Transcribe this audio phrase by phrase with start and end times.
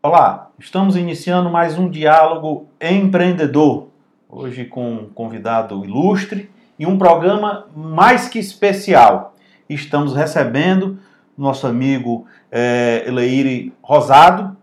[0.00, 3.88] Olá, estamos iniciando mais um diálogo empreendedor.
[4.28, 6.48] Hoje com um convidado ilustre
[6.78, 9.34] e um programa mais que especial.
[9.68, 11.00] Estamos recebendo
[11.36, 14.56] nosso amigo é, Eleire Rosado,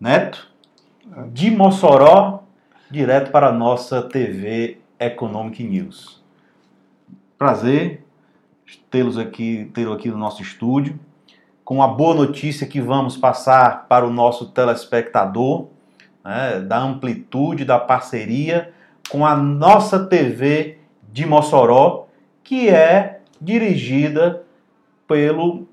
[0.00, 0.50] neto,
[1.30, 2.44] de Mossoró,
[2.90, 6.24] direto para a nossa TV Economic News.
[7.36, 8.02] Prazer
[8.90, 10.98] tê-los aqui, tê-lo aqui no nosso estúdio
[11.70, 15.68] com a boa notícia que vamos passar para o nosso telespectador,
[16.24, 18.72] né, da amplitude da parceria
[19.08, 20.78] com a nossa TV
[21.12, 22.08] de Mossoró,
[22.42, 24.42] que é dirigida
[25.06, 25.68] pelo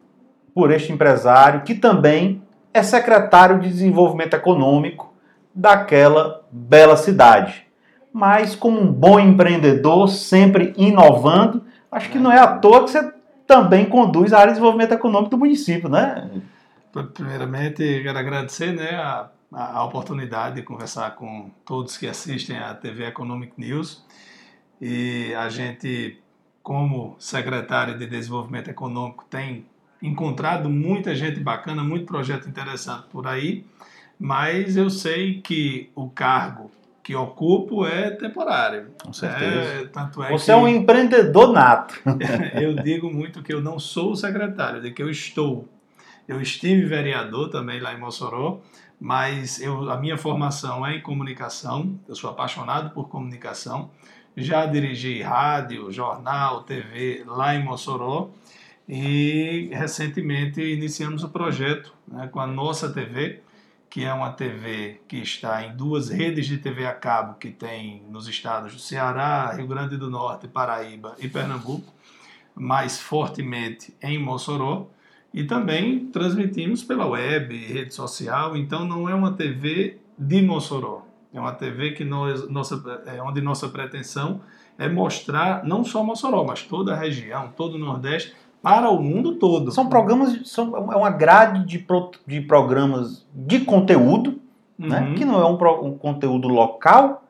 [0.54, 5.12] por este empresário que também é secretário de Desenvolvimento Econômico
[5.52, 7.66] daquela bela cidade.
[8.14, 13.17] Mas como um bom empreendedor, sempre inovando, acho que não é à toa que você
[13.48, 16.30] também conduz a área de desenvolvimento econômico do município, né?
[17.14, 23.06] Primeiramente, quero agradecer né, a, a oportunidade de conversar com todos que assistem à TV
[23.06, 24.06] Economic News.
[24.82, 26.20] E a gente,
[26.62, 29.66] como secretário de Desenvolvimento Econômico, tem
[30.02, 33.66] encontrado muita gente bacana, muito projeto interessante por aí,
[34.20, 36.70] mas eu sei que o cargo
[37.08, 38.92] que ocupo é temporário.
[39.02, 39.46] Com certeza.
[39.46, 41.98] É, tanto é Você é um empreendedor nato.
[42.62, 45.70] eu digo muito que eu não sou secretário, de que eu estou.
[46.28, 48.60] Eu estive vereador também lá em Mossoró,
[49.00, 53.90] mas eu, a minha formação é em comunicação, eu sou apaixonado por comunicação.
[54.36, 58.32] Já dirigi rádio, jornal, TV lá em Mossoró
[58.86, 63.40] e recentemente iniciamos o projeto né, com a nossa TV,
[63.90, 68.04] que é uma TV que está em duas redes de TV a cabo que tem
[68.10, 71.94] nos estados do Ceará, Rio Grande do Norte, Paraíba e Pernambuco,
[72.54, 74.90] mais fortemente em Mossoró,
[75.34, 81.40] e também transmitimos pela web, rede social, então não é uma TV de Mossoró, é
[81.40, 84.42] uma TV que nós, nossa, é onde nossa pretensão
[84.78, 88.34] é mostrar não só Mossoró, mas toda a região, todo o Nordeste,
[88.68, 89.72] para o mundo todo.
[89.72, 94.42] São programas, são, é uma grade de, pro, de programas de conteúdo,
[94.78, 95.10] né, uhum.
[95.12, 97.24] né, que não é um, um, conteúdo local,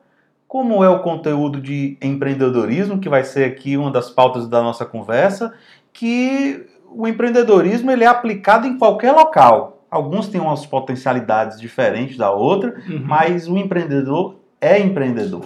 [0.48, 4.84] como é o conteúdo de empreendedorismo, que vai ser aqui uma das pautas da nossa
[4.84, 5.54] conversa,
[5.92, 9.84] que o empreendedorismo ele é aplicado em qualquer local.
[9.88, 13.00] Alguns têm umas potencialidades diferentes da outra, uhum.
[13.04, 15.44] mas o empreendedor é empreendedor.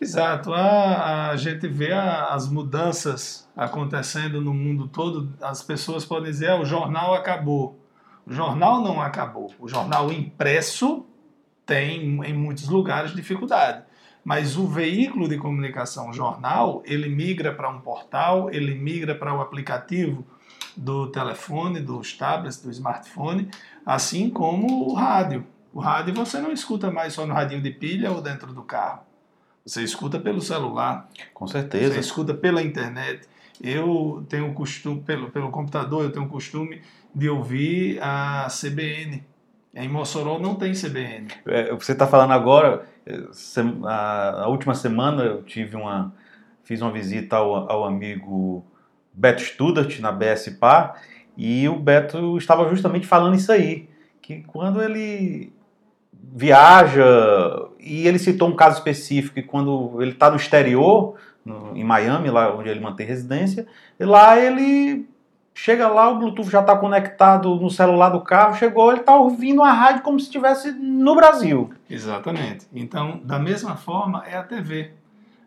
[0.00, 0.54] Exato.
[0.54, 5.32] A, a gente vê a, as mudanças acontecendo no mundo todo.
[5.42, 7.78] As pessoas podem dizer: ah, o jornal acabou.
[8.26, 9.52] O jornal não acabou.
[9.58, 11.06] O jornal impresso
[11.66, 13.84] tem em muitos lugares dificuldade.
[14.24, 19.34] Mas o veículo de comunicação, o jornal, ele migra para um portal, ele migra para
[19.34, 20.26] o aplicativo
[20.76, 23.48] do telefone, dos tablets, do smartphone,
[23.84, 25.46] assim como o rádio.
[25.72, 29.09] O rádio você não escuta mais só no radinho de pilha ou dentro do carro.
[29.64, 31.08] Você escuta pelo celular.
[31.34, 31.94] Com certeza.
[31.94, 33.28] Você escuta pela internet.
[33.62, 36.80] Eu tenho o costume, pelo, pelo computador, eu tenho o costume
[37.14, 39.22] de ouvir a CBN.
[39.74, 41.28] Em Mossoró não tem CBN.
[41.46, 43.14] É, você está falando agora, é,
[43.84, 46.12] a, última semana eu tive uma,
[46.64, 48.64] fiz uma visita ao, ao amigo
[49.12, 50.94] Beto Studart na BSPA
[51.36, 53.88] e o Beto estava justamente falando isso aí,
[54.20, 55.52] que quando ele
[56.12, 57.04] viaja,
[57.82, 62.30] e ele citou um caso específico, que quando ele está no exterior, no, em Miami,
[62.30, 63.66] lá onde ele mantém residência,
[63.98, 65.08] lá ele
[65.54, 69.62] chega lá, o Bluetooth já está conectado no celular do carro, chegou, ele está ouvindo
[69.62, 71.70] a rádio como se estivesse no Brasil.
[71.88, 72.66] Exatamente.
[72.72, 74.92] Então, da mesma forma, é a TV.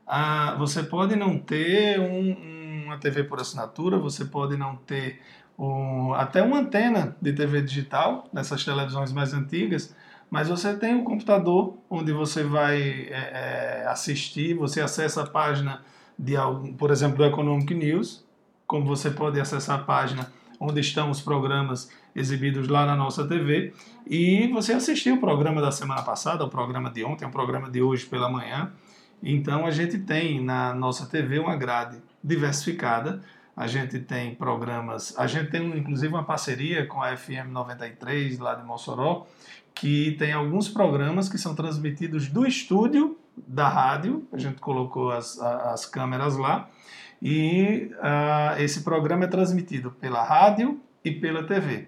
[0.05, 5.19] Ah, você pode não ter um, uma TV por assinatura, você pode não ter
[5.57, 9.95] um, até uma antena de TV digital, nessas televisões mais antigas,
[10.33, 15.83] mas você tem um computador onde você vai é, é, assistir, você acessa a página
[16.17, 18.25] de algum, por exemplo, do Economic News,
[18.66, 23.75] como você pode acessar a página onde estão os programas exibidos lá na nossa TV,
[24.07, 27.83] e você assistiu o programa da semana passada, o programa de ontem, o programa de
[27.83, 28.71] hoje pela manhã.
[29.21, 33.21] Então a gente tem na nossa TV uma grade diversificada.
[33.55, 38.55] A gente tem programas, a gente tem inclusive uma parceria com a FM 93 lá
[38.55, 39.27] de Mossoró,
[39.75, 45.39] que tem alguns programas que são transmitidos do estúdio da rádio, a gente colocou as,
[45.39, 46.69] as câmeras lá,
[47.21, 51.88] e uh, esse programa é transmitido pela rádio e pela TV.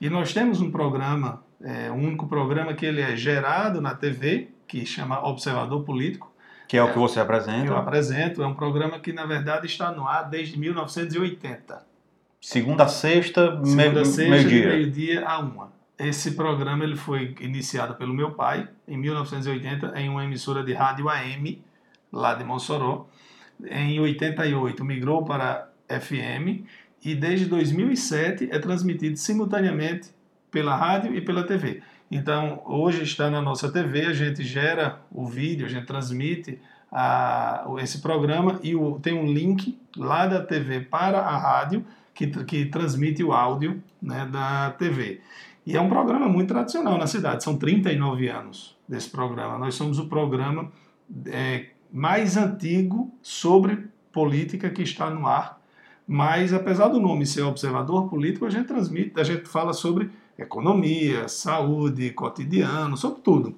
[0.00, 4.48] E nós temos um programa, é, um único programa que ele é gerado na TV,
[4.66, 6.31] que chama Observador Político.
[6.72, 7.64] Que é o que você apresenta.
[7.64, 11.84] Que eu apresento, é um programa que na verdade está no ar desde 1980.
[12.40, 14.68] Segunda a sexta, Segunda a sexta, meio-dia.
[14.68, 15.70] meio-dia a uma.
[15.98, 21.10] esse programa ele foi iniciado pelo meu pai em 1980 em uma emissora de rádio
[21.10, 21.62] AM
[22.10, 23.06] lá de Mossoró.
[23.62, 26.64] Em 88 migrou para FM
[27.04, 30.08] e desde 2007 é transmitido simultaneamente
[30.50, 31.82] pela rádio e pela TV.
[32.14, 36.58] Então, hoje está na nossa TV, a gente gera o vídeo, a gente transmite
[36.92, 41.82] a, esse programa e o, tem um link lá da TV para a rádio
[42.12, 45.22] que, que transmite o áudio né, da TV.
[45.64, 49.56] E é um programa muito tradicional na cidade, são 39 anos desse programa.
[49.56, 50.70] Nós somos o programa
[51.24, 55.58] é, mais antigo sobre política que está no ar,
[56.06, 60.10] mas apesar do nome ser observador político, a gente transmite, a gente fala sobre
[60.42, 63.56] economia, saúde, cotidiano, sobre tudo.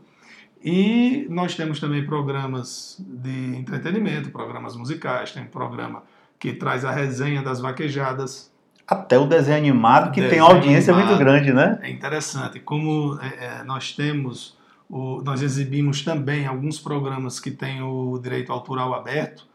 [0.64, 6.02] E nós temos também programas de entretenimento, programas musicais, tem um programa
[6.38, 8.50] que traz a resenha das vaquejadas.
[8.86, 11.78] Até o desenho animado, que desenho tem audiência animado, muito grande, né?
[11.82, 12.60] É interessante.
[12.60, 14.56] Como é, é, nós temos,
[14.88, 19.46] o, nós exibimos também alguns programas que têm o direito autoral aberto,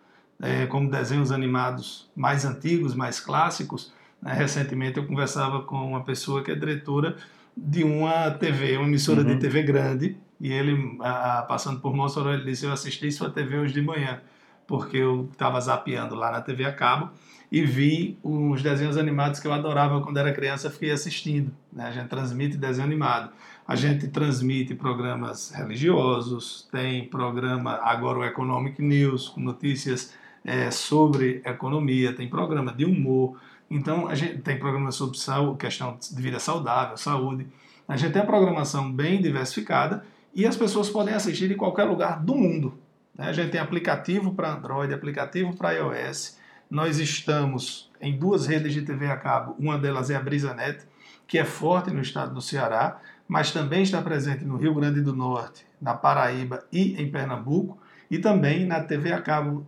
[0.41, 3.91] é, como desenhos animados mais antigos, mais clássicos.
[4.21, 4.33] Né?
[4.33, 7.15] Recentemente eu conversava com uma pessoa que é diretora
[7.55, 9.27] de uma TV, uma emissora uhum.
[9.27, 13.57] de TV grande, e ele, a, passando por Mossoró, ele disse: Eu assisti sua TV
[13.57, 14.21] hoje de manhã,
[14.65, 17.11] porque eu estava zapeando lá na TV a cabo
[17.51, 21.51] e vi uns desenhos animados que eu adorava quando era criança, fiquei assistindo.
[21.73, 21.85] Né?
[21.85, 23.31] A gente transmite desenho animado.
[23.67, 30.13] A gente transmite programas religiosos, tem programa agora o Economic News, com notícias
[30.43, 33.37] é, sobre economia, tem programa de humor.
[33.69, 37.47] Então, a gente tem programa sobre saúde, questão de vida saudável, saúde.
[37.87, 42.19] A gente tem uma programação bem diversificada e as pessoas podem assistir em qualquer lugar
[42.19, 42.77] do mundo.
[43.15, 43.27] Né?
[43.27, 46.37] A gente tem aplicativo para Android, aplicativo para iOS.
[46.69, 49.55] Nós estamos em duas redes de TV a cabo.
[49.59, 50.83] Uma delas é a BrisaNet,
[51.27, 55.15] que é forte no estado do Ceará, mas também está presente no Rio Grande do
[55.15, 57.77] Norte, na Paraíba e em Pernambuco,
[58.09, 59.67] e também na TV a cabo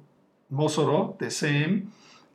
[0.50, 1.88] Mossoró, TCM,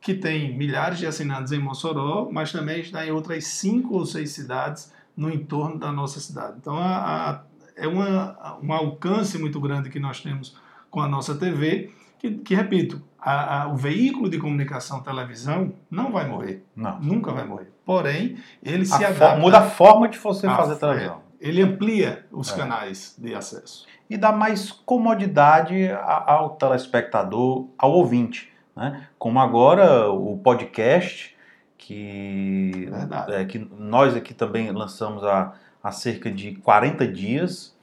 [0.07, 4.31] que tem milhares de assinantes em Mossoró, mas também está em outras cinco ou seis
[4.31, 6.55] cidades no entorno da nossa cidade.
[6.61, 7.41] Então, a, a,
[7.75, 10.57] é uma, um alcance muito grande que nós temos
[10.89, 16.25] com a nossa TV, que, que repito, a, o veículo de comunicação televisão não vai
[16.25, 16.65] morrer.
[16.73, 16.97] Não.
[17.01, 17.69] Nunca vai morrer.
[17.85, 19.35] Porém, ele se adapta.
[19.35, 21.21] Muda a forma de você fazer televisão.
[21.37, 22.55] Ele amplia os é.
[22.55, 23.85] canais de acesso.
[24.09, 28.55] E dá mais comodidade ao telespectador, ao ouvinte.
[28.77, 29.07] Né?
[29.17, 31.35] Como agora o podcast,
[31.77, 32.87] que,
[33.29, 35.53] é, que nós aqui também lançamos há,
[35.83, 37.75] há cerca de 40 dias.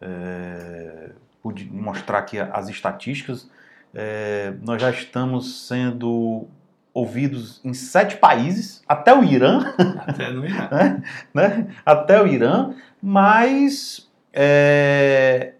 [0.00, 1.10] É,
[1.42, 3.50] pude mostrar aqui as estatísticas.
[3.92, 6.46] É, nós já estamos sendo
[6.94, 9.74] ouvidos em sete países, até o Irã.
[10.06, 10.68] Até no Irã.
[10.70, 11.02] né?
[11.34, 11.74] né?
[11.84, 15.54] Até o Irã, mas é,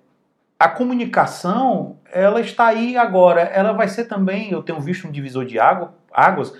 [0.59, 3.43] a comunicação ela está aí agora.
[3.43, 6.53] Ela vai ser também, eu tenho visto um divisor de água, águas,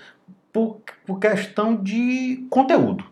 [0.53, 3.03] por, por questão de conteúdo.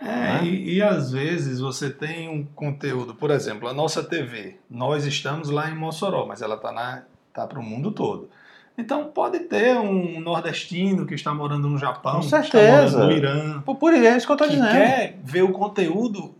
[0.00, 0.44] É, né?
[0.44, 5.48] e, e, às vezes você tem um conteúdo, por exemplo, a nossa TV, nós estamos
[5.48, 8.28] lá em Mossoró, mas ela está tá para o mundo todo.
[8.76, 13.04] Então pode ter um nordestino que está morando no Japão, Com certeza.
[13.04, 13.60] no Irã.
[13.60, 14.72] Por, por isso que eu estou dizendo.
[14.72, 16.34] quer ver o conteúdo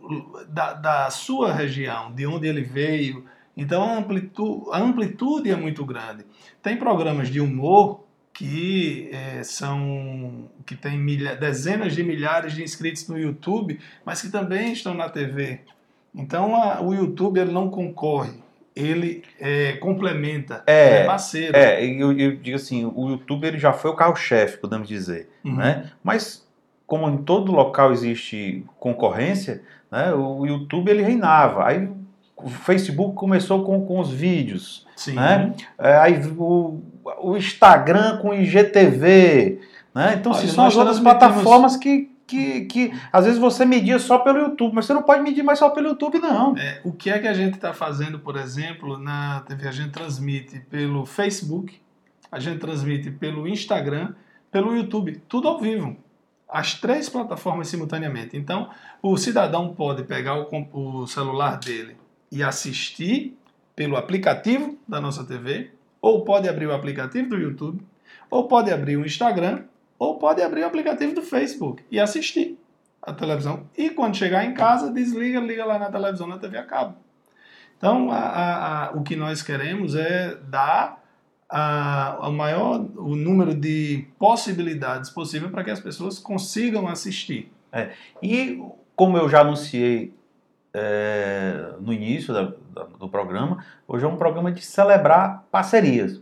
[0.49, 3.25] da, da sua região, de onde ele veio.
[3.55, 6.25] Então a amplitude, a amplitude é muito grande.
[6.61, 13.07] Tem programas de humor que é, são que tem milha, dezenas de milhares de inscritos
[13.07, 15.61] no YouTube, mas que também estão na TV.
[16.13, 18.33] Então a, o YouTube ele não concorre,
[18.75, 21.55] ele é, complementa, é, é parceiro.
[21.55, 25.55] É, eu, eu, digo assim, o YouTube ele já foi o carro-chefe, podemos dizer, uhum.
[25.55, 25.91] né?
[26.03, 26.45] Mas
[26.85, 31.65] como em todo local existe concorrência, né, o YouTube ele reinava.
[31.65, 31.89] Aí
[32.35, 35.13] o Facebook começou com, com os vídeos, Sim.
[35.13, 35.53] né?
[35.77, 36.81] É, aí o,
[37.21, 39.59] o Instagram com IGTV,
[39.93, 40.15] né?
[40.19, 44.39] Então, Olha, são as outras plataformas que, que, que às vezes você media só pelo
[44.39, 46.57] YouTube, mas você não pode medir mais só pelo YouTube, não.
[46.57, 49.67] É, o que é que a gente está fazendo, por exemplo, na TV?
[49.67, 51.79] A gente transmite pelo Facebook,
[52.31, 54.13] a gente transmite pelo Instagram,
[54.51, 55.95] pelo YouTube, tudo ao vivo.
[56.47, 58.37] As três plataformas simultaneamente.
[58.37, 58.69] Então,
[59.01, 61.97] o cidadão pode pegar o, o celular dele
[62.31, 63.37] e assistir
[63.75, 67.81] pelo aplicativo da nossa TV, ou pode abrir o aplicativo do YouTube,
[68.29, 69.63] ou pode abrir o Instagram,
[69.97, 72.57] ou pode abrir o aplicativo do Facebook e assistir
[73.01, 73.67] a televisão.
[73.77, 76.97] E quando chegar em casa, desliga, liga lá na televisão, na TV a cabo.
[77.77, 81.03] Então, a, a, a, o que nós queremos é dar
[82.21, 87.51] o maior o número de possibilidades possível para que as pessoas consigam assistir.
[87.71, 87.91] É.
[88.21, 88.61] E
[88.95, 90.13] como eu já anunciei
[90.77, 96.21] é, no início da, da, do programa, hoje é um programa de celebrar parcerias.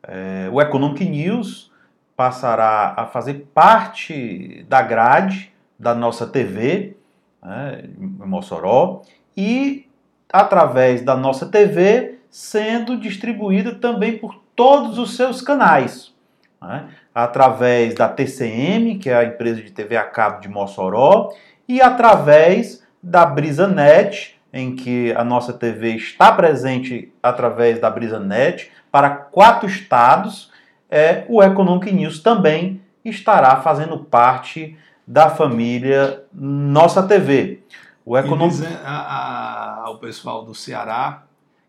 [0.00, 1.72] É, o Economic News
[2.16, 6.96] passará a fazer parte da grade da nossa TV,
[7.42, 9.02] né, em Mossoró,
[9.36, 9.88] e
[10.32, 16.14] através da nossa TV sendo distribuída também por todos os seus canais.
[16.62, 21.34] Né, através da TCM, que é a empresa de TV a cabo de Mossoró,
[21.68, 29.10] e através da BrisaNet, em que a nossa TV está presente através da BrisaNet para
[29.10, 30.50] quatro estados,
[30.90, 37.62] é, o Economic News também estará fazendo parte da família Nossa TV.
[38.06, 38.64] O Economic...
[38.82, 41.24] a, a, ao pessoal do Ceará,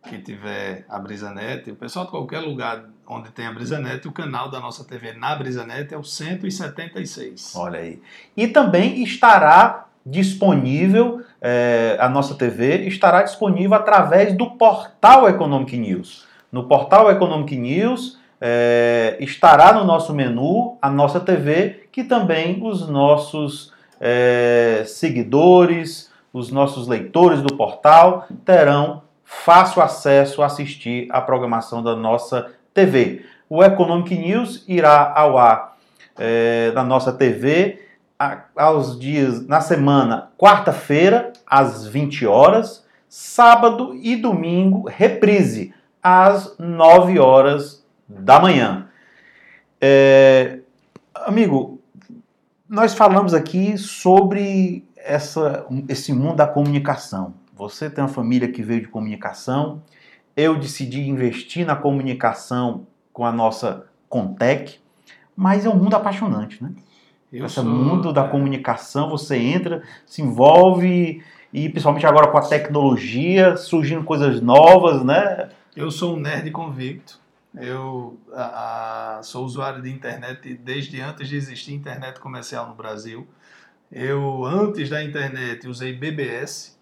[0.08, 4.50] que tiver a BrisaNet, o pessoal de qualquer lugar onde tem a BrisaNet, o canal
[4.50, 7.54] da nossa TV na BrisaNet é o 176.
[7.56, 8.02] Olha aí.
[8.38, 16.26] E também estará disponível, é, a nossa TV estará disponível através do portal Economic News.
[16.52, 22.88] No portal Economic News é, estará no nosso menu a nossa TV, que também os
[22.88, 31.82] nossos é, seguidores, os nossos leitores do portal terão fácil acesso a assistir à programação
[31.82, 33.26] da nossa TV.
[33.50, 35.78] O Economic News irá ao ar
[36.18, 37.85] é, na nossa TV
[38.56, 47.86] aos dias na semana, quarta-feira às 20 horas, sábado e domingo, reprise às 9 horas
[48.08, 48.88] da manhã.
[49.82, 50.60] É,
[51.14, 51.82] amigo,
[52.68, 57.34] nós falamos aqui sobre essa, esse mundo da comunicação.
[57.54, 59.82] Você tem uma família que veio de comunicação.
[60.36, 64.80] Eu decidi investir na comunicação com a nossa Contec,
[65.36, 66.72] mas é um mundo apaixonante, né?
[67.36, 67.66] Eu Esse sou...
[67.66, 74.42] mundo da comunicação, você entra, se envolve e principalmente agora com a tecnologia, surgindo coisas
[74.42, 75.50] novas, né?
[75.76, 77.20] Eu sou um nerd convicto.
[77.54, 83.28] Eu a, a, sou usuário de internet desde antes de existir internet comercial no Brasil.
[83.92, 86.78] Eu, antes da internet, usei BBS,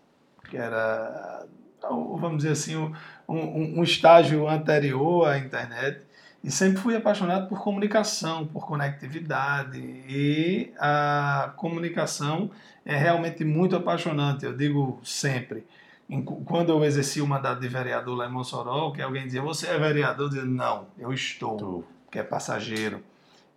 [0.49, 1.45] que era,
[1.81, 2.93] vamos dizer assim, um,
[3.27, 6.01] um, um estágio anterior à internet.
[6.43, 9.79] E sempre fui apaixonado por comunicação, por conectividade.
[9.79, 12.51] E a comunicação
[12.85, 15.65] é realmente muito apaixonante, eu digo sempre.
[16.45, 19.79] Quando eu exerci o mandato de vereador lá em Mossoró, que alguém dizia, você é
[19.79, 20.25] vereador?
[20.25, 23.01] Eu dizia, não, eu estou, que é passageiro.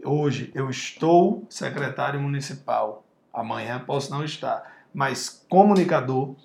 [0.04, 4.62] Hoje eu estou secretário municipal, amanhã posso não estar,
[4.94, 6.36] mas comunicador,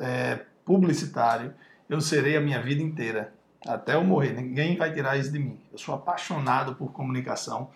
[0.00, 1.54] é, publicitário,
[1.88, 3.32] eu serei a minha vida inteira
[3.66, 4.32] até eu morrer.
[4.32, 5.58] Ninguém vai tirar isso de mim.
[5.72, 7.70] Eu sou apaixonado por comunicação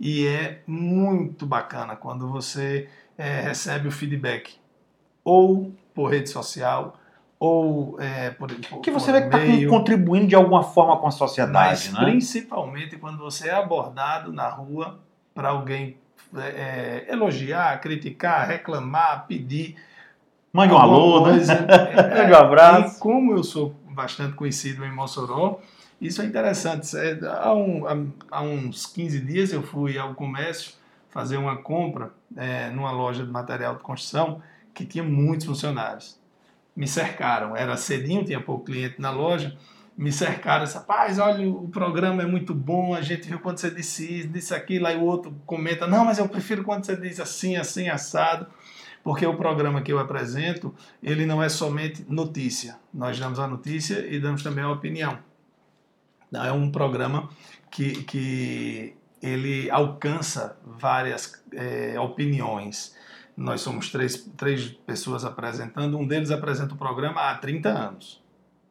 [0.00, 4.56] e é muito bacana quando você é, recebe o feedback
[5.24, 6.96] ou por rede social
[7.38, 11.10] ou é, por, por que você vê que está contribuindo de alguma forma com a
[11.10, 12.10] sociedade, mas né?
[12.10, 14.98] principalmente quando você é abordado na rua
[15.34, 15.96] para alguém
[16.36, 19.76] é, é, elogiar, criticar, reclamar, pedir.
[20.52, 21.34] Mande um alô, né?
[22.18, 22.96] Mande um abraço.
[22.96, 25.60] E como eu sou bastante conhecido em Mossoró.
[26.00, 26.96] Isso é interessante.
[26.96, 30.74] É, há, um, há, uns 15 dias eu fui ao comércio
[31.10, 34.40] fazer uma compra é, numa loja de material de construção
[34.72, 36.16] que tinha muitos funcionários.
[36.76, 39.56] Me cercaram, era cedinho, tinha pouco cliente na loja.
[39.96, 44.20] Me cercaram, rapaz, olha, o programa é muito bom, a gente viu quando você disse
[44.20, 47.56] isso, disse aquilo, aí o outro comenta, não, mas eu prefiro quando você diz assim,
[47.56, 48.46] assim, assado
[49.02, 52.78] porque o programa que eu apresento, ele não é somente notícia.
[52.92, 55.18] Nós damos a notícia e damos também a opinião.
[56.32, 57.30] É um programa
[57.70, 62.94] que, que ele alcança várias é, opiniões.
[63.36, 68.22] Nós somos três, três pessoas apresentando, um deles apresenta o programa há 30 anos.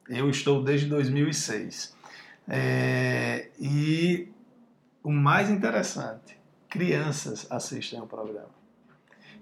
[0.08, 1.96] Eu estou desde 2006.
[2.48, 4.30] É, e
[5.04, 6.38] o mais interessante,
[6.70, 8.56] crianças assistem ao programa.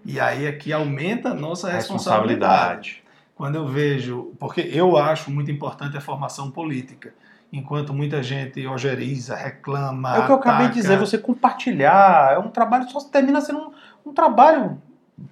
[0.05, 2.91] E aí aqui aumenta a nossa responsabilidade.
[2.91, 3.03] responsabilidade.
[3.35, 7.13] Quando eu vejo, porque eu acho muito importante a formação política,
[7.51, 10.15] enquanto muita gente ojeriza, reclama.
[10.15, 13.59] É o que eu acabei de dizer, você compartilhar, é um trabalho, só termina sendo
[13.59, 14.81] um, um trabalho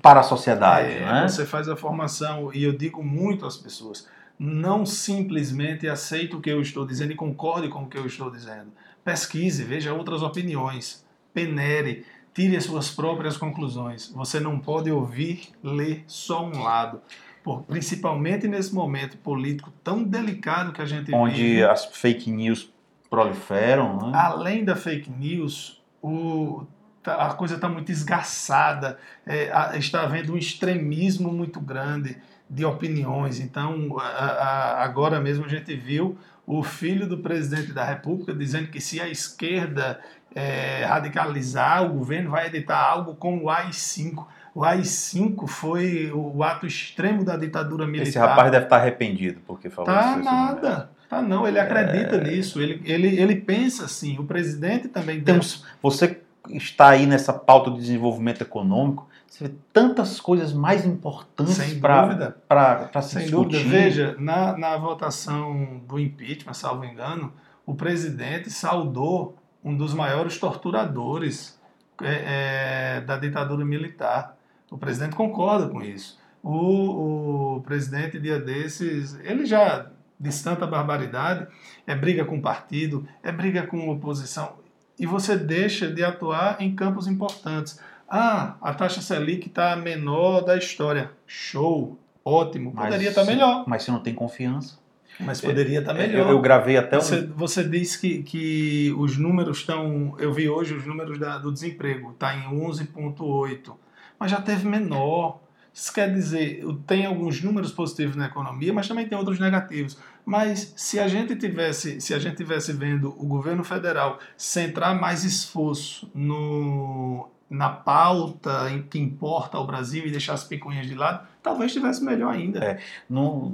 [0.01, 0.93] para a sociedade.
[0.93, 1.27] É, né?
[1.27, 6.49] Você faz a formação, e eu digo muito às pessoas, não simplesmente aceite o que
[6.49, 8.71] eu estou dizendo e concorde com o que eu estou dizendo.
[9.03, 14.11] Pesquise, veja outras opiniões, penere, tire as suas próprias conclusões.
[14.15, 17.01] Você não pode ouvir, ler só um lado.
[17.43, 21.63] Por, principalmente nesse momento político tão delicado que a gente Onde vive.
[21.63, 22.71] as fake news
[23.09, 23.97] proliferam.
[23.97, 24.17] Né?
[24.17, 26.63] Além da fake news, o,
[27.03, 32.17] tá, a coisa está muito esgarçada, é, está havendo um extremismo muito grande
[32.49, 33.39] de opiniões.
[33.39, 38.67] Então, a, a, agora mesmo a gente viu o filho do presidente da República dizendo
[38.67, 39.99] que se a esquerda
[40.35, 44.25] é, radicalizar, o governo vai editar algo como o AI-5.
[44.55, 48.09] O AI-5 foi o ato extremo da ditadura militar.
[48.09, 50.23] Esse rapaz deve estar arrependido porque falou tá isso.
[50.23, 50.89] nada.
[51.09, 52.23] Tá não, ele acredita é...
[52.23, 55.21] nisso, ele, ele, ele pensa assim, o presidente também...
[55.21, 61.57] Temos, você está aí nessa pauta de desenvolvimento econômico, você vê tantas coisas mais importantes
[61.79, 63.57] para se Sem discutir.
[63.57, 63.69] dúvida.
[63.69, 67.33] Veja, na, na votação do impeachment, salvo engano,
[67.65, 71.59] o presidente saudou um dos maiores torturadores
[72.01, 74.37] é, é, da ditadura militar.
[74.69, 76.19] O presidente concorda com isso.
[76.41, 79.87] O, o presidente, dia desses, ele já
[80.19, 81.47] disse tanta barbaridade,
[81.85, 84.53] é briga com o partido, é briga com a oposição,
[84.97, 87.79] e você deixa de atuar em campos importantes.
[88.07, 91.11] Ah, a taxa Selic está menor da história.
[91.25, 92.71] Show, ótimo.
[92.71, 93.63] Poderia estar tá melhor.
[93.67, 94.77] Mas se não tem confiança.
[95.19, 96.27] Mas poderia estar tá é, melhor.
[96.27, 97.33] Eu, eu, gravei até você, um...
[97.33, 100.15] você disse que, que os números estão.
[100.19, 103.73] Eu vi hoje os números da, do desemprego, está em 11,8.
[104.19, 105.41] Mas já teve menor.
[105.73, 109.97] Isso quer dizer, tem alguns números positivos na economia, mas também tem outros negativos.
[110.23, 115.23] Mas se a gente tivesse, se a gente tivesse vendo o governo federal centrar mais
[115.23, 121.71] esforço no na pauta que importa ao Brasil e deixar as picuinhas de lado, talvez
[121.71, 122.63] estivesse melhor ainda.
[122.63, 123.49] É, no,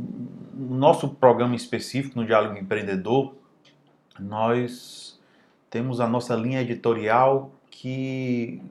[0.53, 3.35] no nosso programa específico, no Diálogo Empreendedor,
[4.19, 5.19] nós
[5.69, 8.61] temos a nossa linha editorial que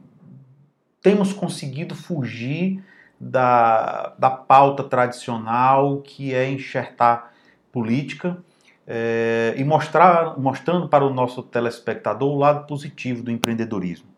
[1.02, 2.82] temos conseguido fugir
[3.20, 7.32] da, da pauta tradicional que é enxertar
[7.72, 8.38] política
[8.86, 14.08] é, e mostrar, mostrando para o nosso telespectador o lado positivo do empreendedorismo.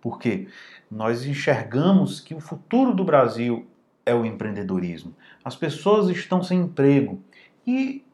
[0.00, 0.48] Porque
[0.90, 3.66] nós enxergamos que o futuro do Brasil
[4.04, 5.14] é o empreendedorismo.
[5.44, 7.22] As pessoas estão sem emprego
[7.66, 8.04] e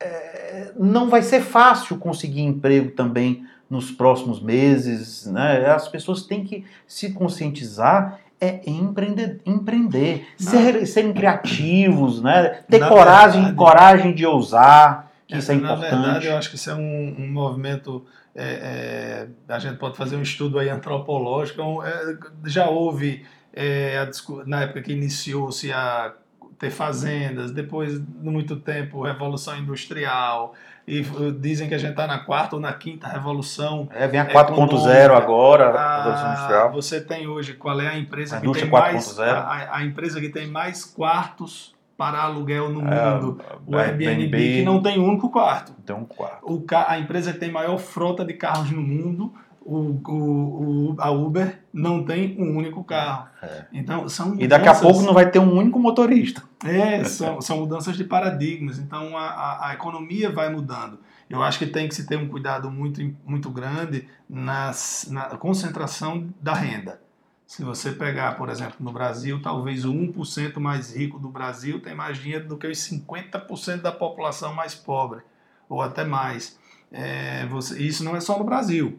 [0.00, 5.26] é, não vai ser fácil conseguir emprego também nos próximos meses.
[5.26, 5.66] Né?
[5.66, 12.64] As pessoas têm que se conscientizar é empreender, empreender ser, serem criativos, né?
[12.68, 15.92] ter coragem, verdade, coragem de ousar, que isso é importante.
[15.92, 19.96] Na verdade, eu acho que isso é um, um movimento é, é, a gente pode
[19.96, 21.60] fazer um estudo aí antropológico.
[21.60, 26.12] Então, é, já houve, é, a, na época que iniciou-se a
[26.58, 30.54] ter fazendas, depois de muito tempo, revolução industrial,
[30.86, 31.02] e
[31.40, 33.88] dizem que a gente está na quarta ou na quinta revolução.
[33.92, 36.72] É, vem a 4.0 agora, a revolução industrial.
[36.72, 40.28] Você tem hoje, qual é a empresa a que tem mais a, a, empresa que
[40.28, 43.40] tem mais quartos para aluguel no é, mundo.
[43.66, 45.72] o Airbnb, que não tem um único quarto.
[45.84, 46.42] Tem um quarto.
[46.42, 49.32] O, a empresa que tem maior frota de carros no mundo,
[49.64, 53.28] o, o, o, a Uber não tem um único carro.
[53.42, 53.64] É.
[53.72, 56.42] Então, são mudanças, e daqui a pouco não vai ter um único motorista.
[56.64, 58.78] É, são, são mudanças de paradigmas.
[58.78, 60.98] Então, a, a, a, economia vai mudando.
[61.28, 66.28] Eu acho que tem que se ter um cuidado muito, muito grande nas, na concentração
[66.40, 67.00] da renda.
[67.46, 71.94] Se você pegar, por exemplo, no Brasil, talvez o 1% mais rico do Brasil tem
[71.94, 75.20] mais dinheiro do que os 50% da população mais pobre,
[75.68, 76.58] ou até mais.
[76.90, 78.98] É, você, isso não é só no Brasil.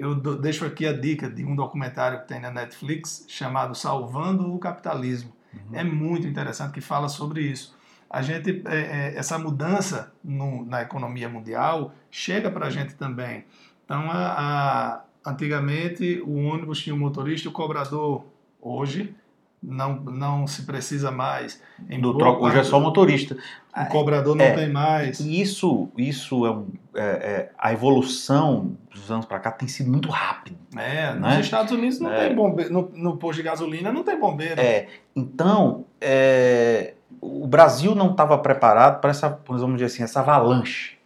[0.00, 4.58] Eu deixo aqui a dica de um documentário que tem na Netflix chamado Salvando o
[4.58, 5.32] Capitalismo.
[5.52, 5.78] Uhum.
[5.78, 7.76] É muito interessante que fala sobre isso.
[8.10, 13.44] A gente, é, é, essa mudança no, na economia mundial chega para a gente também.
[13.84, 18.24] Então, a, a Antigamente, o ônibus tinha um motorista e o cobrador.
[18.60, 19.14] Hoje,
[19.62, 21.60] não, não se precisa mais.
[22.00, 23.36] Do troco, hoje é só motorista.
[23.76, 25.20] O cobrador não é, tem mais.
[25.20, 30.08] Isso, isso é, um, é, é a evolução dos anos para cá tem sido muito
[30.08, 30.58] rápido.
[30.76, 31.40] É, nos né?
[31.40, 32.26] Estados Unidos não é.
[32.26, 34.60] tem bombeiro, no, no, posto de gasolina não tem bombeiro.
[34.60, 40.96] É, então é, o Brasil não estava preparado para essa, vamos dizer assim, essa avalanche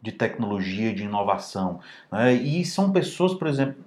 [0.00, 1.80] de tecnologia, de inovação.
[2.12, 2.34] Né?
[2.34, 3.82] E são pessoas, por exemplo,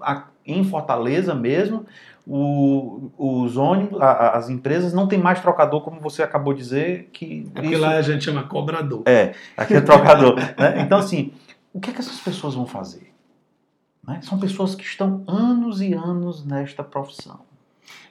[0.46, 1.86] em Fortaleza mesmo,
[2.30, 7.10] o, os ônibus, a, as empresas não tem mais trocador, como você acabou de dizer.
[7.14, 7.80] Que é isso...
[7.80, 9.04] lá a gente chama cobrador.
[9.06, 10.36] É, aqui é trocador.
[10.60, 10.82] né?
[10.82, 11.32] Então, assim,
[11.74, 13.14] o que é que essas pessoas vão fazer?
[14.06, 14.20] Né?
[14.24, 17.40] São pessoas que estão anos e anos nesta profissão.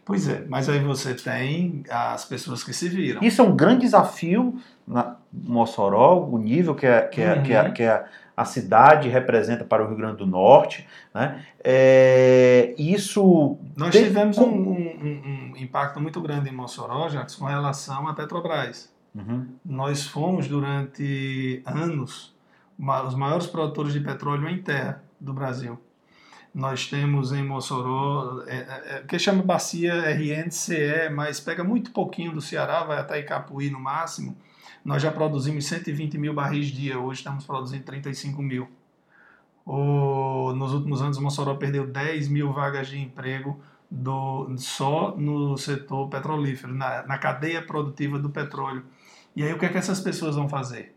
[0.02, 3.22] Pois é, mas aí você tem as pessoas que se viram.
[3.22, 4.54] Isso é um grande desafio
[4.86, 7.42] na Mossoró, o nível que, é, que, é, uhum.
[7.42, 8.04] que, é, que é
[8.36, 10.86] a cidade representa para o Rio Grande do Norte.
[11.14, 11.44] Né?
[11.64, 13.56] É, isso.
[13.74, 14.04] Nós tem...
[14.04, 18.92] tivemos um, um, um, impacto muito grande em Mossoró, Jacques, com relação à Petrobras.
[19.14, 19.46] Uhum.
[19.64, 22.34] Nós fomos, durante anos,
[22.78, 25.80] os maiores produtores de petróleo em terra do Brasil.
[26.54, 32.40] Nós temos em Mossoró, é, é, que chama bacia RNCE, mas pega muito pouquinho do
[32.40, 34.36] Ceará, vai até Icapuí no máximo.
[34.86, 38.68] Nós já produzimos 120 mil barris dia, hoje estamos produzindo 35 mil.
[39.66, 46.08] O, nos últimos anos, Mossoró perdeu 10 mil vagas de emprego do, só no setor
[46.08, 48.84] petrolífero, na, na cadeia produtiva do petróleo.
[49.34, 50.94] E aí o que é que essas pessoas vão fazer?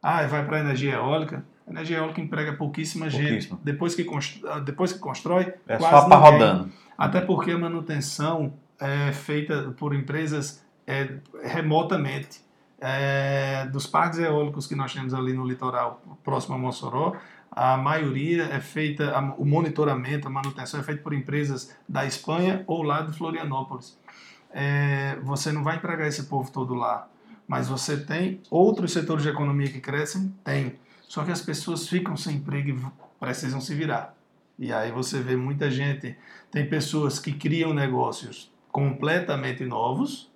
[0.00, 1.44] Ah, vai para a energia eólica?
[1.66, 3.52] A energia eólica emprega pouquíssima gente.
[3.64, 6.70] Depois que, constrói, depois que constrói, é quase só rodando.
[6.96, 12.44] Até porque a manutenção é feita por empresas é, remotamente.
[12.80, 17.16] É, dos parques eólicos que nós temos ali no litoral próximo a Mossoró,
[17.50, 22.82] a maioria é feita, o monitoramento, a manutenção é feita por empresas da Espanha ou
[22.82, 23.96] lá de Florianópolis.
[24.52, 27.08] É, você não vai empregar esse povo todo lá,
[27.46, 30.34] mas você tem outros setores de economia que crescem?
[30.42, 30.78] Tem.
[31.02, 34.16] Só que as pessoas ficam sem emprego e precisam se virar.
[34.58, 36.16] E aí você vê muita gente,
[36.50, 40.30] tem pessoas que criam negócios completamente novos,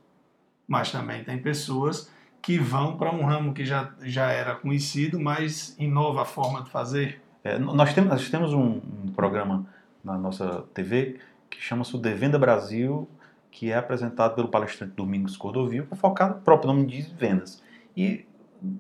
[0.67, 5.77] mas também tem pessoas que vão para um ramo que já, já era conhecido, mas
[5.79, 7.21] inova a forma de fazer.
[7.45, 9.67] É, nós temos, nós temos um, um, programa
[10.03, 11.19] na nossa TV
[11.51, 13.09] que chama-se o Devenda Brasil,
[13.51, 17.63] que é apresentado pelo palestrante Domingos Cordovil, focado, o próprio nome diz, vendas.
[17.97, 18.25] E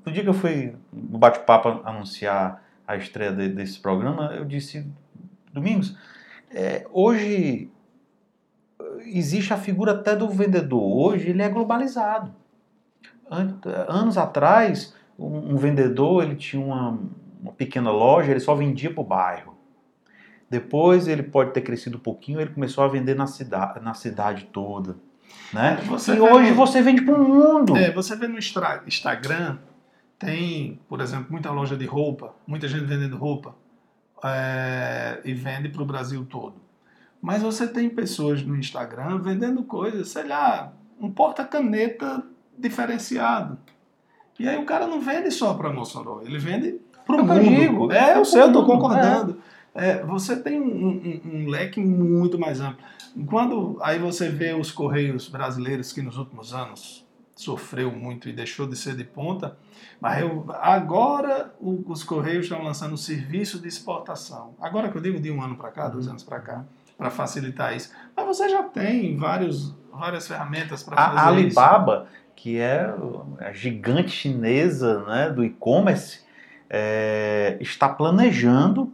[0.05, 4.87] no dia que eu fui no bate-papo anunciar a estreia de, desse programa, eu disse,
[5.53, 5.97] Domingos,
[6.51, 7.71] é, hoje
[9.05, 10.83] existe a figura até do vendedor.
[10.83, 12.35] Hoje ele é globalizado.
[13.31, 16.99] Anos atrás, um, vendedor ele tinha uma,
[17.41, 19.57] uma pequena loja, ele só vendia para o bairro.
[20.51, 24.49] Depois ele pode ter crescido um pouquinho, ele começou a vender na, cidade, na cidade
[24.53, 24.97] toda.
[25.53, 25.77] Né?
[25.87, 26.57] Você e hoje no...
[26.57, 27.77] você vende para o mundo.
[27.77, 29.59] É, você vê no Instagram,
[30.19, 33.55] tem, por exemplo, muita loja de roupa, muita gente vendendo roupa
[34.25, 36.57] é, e vende para o Brasil todo.
[37.21, 42.25] Mas você tem pessoas no Instagram vendendo coisas, sei lá, um porta-caneta
[42.59, 43.59] diferenciado.
[44.39, 47.41] E aí o cara não vende só para Mossoró, ele vende para o mundo.
[47.41, 49.39] Digo, é, eu sei, eu estou concordando.
[49.75, 49.91] É.
[49.91, 52.85] É, você tem um, um, um, leque muito mais amplo.
[53.27, 57.07] Quando aí você vê os correios brasileiros que nos últimos anos
[57.39, 59.57] sofreu muito e deixou de ser de ponta,
[60.01, 64.55] mas eu, agora o, os Correios estão lançando um serviço de exportação.
[64.61, 66.13] Agora que eu digo de um ano para cá, dois uhum.
[66.13, 66.65] anos para cá,
[66.97, 67.93] para facilitar isso.
[68.17, 72.28] Mas você já tem vários, várias ferramentas para fazer a Alibaba, isso.
[72.39, 72.89] Que é
[73.41, 76.21] a gigante chinesa né, do e-commerce,
[76.71, 78.93] é, está planejando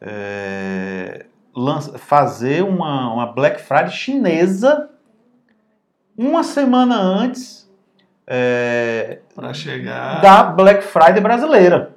[0.00, 1.24] é,
[1.98, 4.90] fazer uma, uma Black Friday chinesa
[6.18, 7.70] uma semana antes
[8.26, 9.20] é,
[10.20, 11.94] da Black Friday brasileira.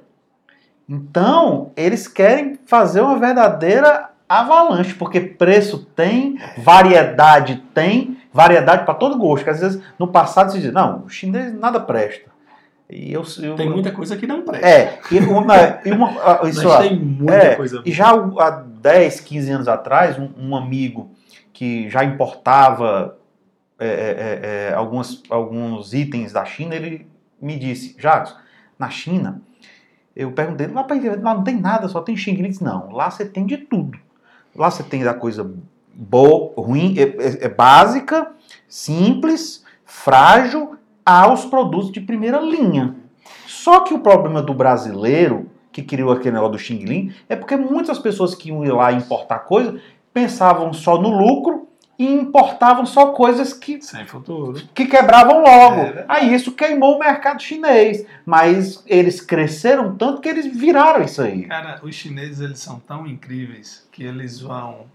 [0.88, 9.18] Então, eles querem fazer uma verdadeira avalanche, porque preço tem, variedade tem, variedade para todo
[9.18, 9.44] gosto.
[9.44, 12.30] Que às vezes no passado se diz, não, o chinês nada presta.
[12.90, 14.66] E eu, eu, tem muita coisa que não presta.
[14.66, 16.10] É, e uma, e uma,
[16.48, 17.82] isso, Mas tem muita é, coisa.
[17.84, 21.10] E já há 10, 15 anos atrás, um, um amigo
[21.52, 23.18] que já importava
[23.78, 27.06] é é, é, é, alguns, alguns itens da China, ele
[27.40, 28.34] me disse, Jacques,
[28.76, 29.40] na China,
[30.16, 30.84] eu perguntei, lá,
[31.22, 32.32] lá não tem nada, só tem Xing.
[32.32, 33.96] Ele disse, não, lá você tem de tudo.
[34.54, 35.48] Lá você tem da coisa
[35.98, 38.30] boa, ruim, é, é básica,
[38.68, 42.94] simples, frágil, aos produtos de primeira linha.
[43.46, 47.56] Só que o problema do brasileiro, que criou aquele negócio do Xing Ling, é porque
[47.56, 49.80] muitas pessoas que iam ir lá importar coisa
[50.12, 51.66] pensavam só no lucro
[51.98, 55.80] e importavam só coisas que sem futuro, que quebravam logo.
[55.80, 61.20] É aí isso queimou o mercado chinês, mas eles cresceram tanto que eles viraram isso
[61.20, 61.46] aí.
[61.46, 64.86] Cara, os chineses eles são tão incríveis que eles vão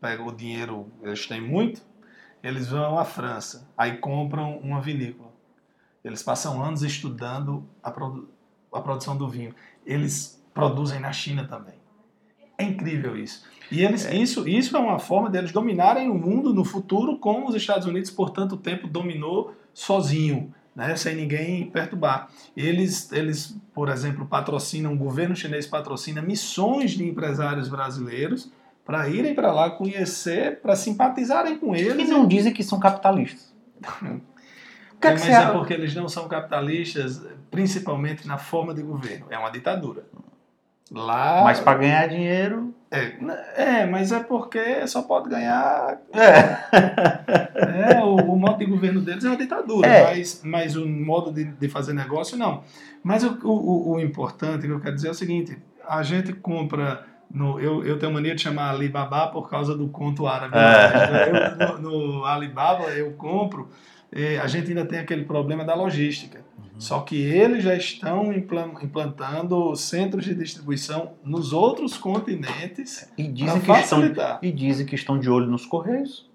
[0.00, 1.82] pegam o dinheiro, eles têm muito,
[2.42, 5.32] eles vão à França, aí compram uma vinícola.
[6.04, 8.28] Eles passam anos estudando a, produ
[8.72, 9.52] a produção do vinho.
[9.84, 11.74] Eles produzem na China também.
[12.56, 13.44] É incrível isso.
[13.70, 14.14] E eles, é.
[14.14, 18.10] isso, isso é uma forma deles dominarem o mundo no futuro, como os Estados Unidos
[18.10, 22.28] por tanto tempo dominou sozinho, né, sem ninguém perturbar.
[22.56, 28.50] Eles, eles, por exemplo, patrocinam, o governo chinês patrocina missões de empresários brasileiros
[28.86, 32.08] para irem para lá conhecer, para simpatizarem com eles.
[32.08, 33.52] E não dizem que são capitalistas.
[35.00, 37.20] que é, mas é porque eles não são capitalistas,
[37.50, 39.26] principalmente na forma de governo.
[39.28, 40.04] É uma ditadura.
[40.88, 41.42] Lá.
[41.42, 42.72] Mas para ganhar dinheiro.
[42.88, 45.98] É, é, mas é porque só pode ganhar.
[46.12, 47.90] É.
[47.98, 50.04] é o, o, modo de governo deles é uma ditadura, é.
[50.04, 52.62] Mas, mas o modo de, de fazer negócio não.
[53.02, 57.04] Mas o, o, o importante que eu quero dizer é o seguinte: a gente compra
[57.30, 60.54] No, eu, eu tenho mania de chamar Alibaba por causa do conto árabe.
[60.56, 61.28] É.
[61.28, 63.68] Eu, no, no Alibaba eu compro,
[64.12, 66.38] eh, a gente ainda tem aquele problema da logística.
[66.56, 66.80] Uhum.
[66.80, 73.32] Só que eles já estão implan- implantando centros de distribuição nos outros continentes E para
[73.32, 76.28] dizem, que estão, e dizem que estão de olho nos Correios.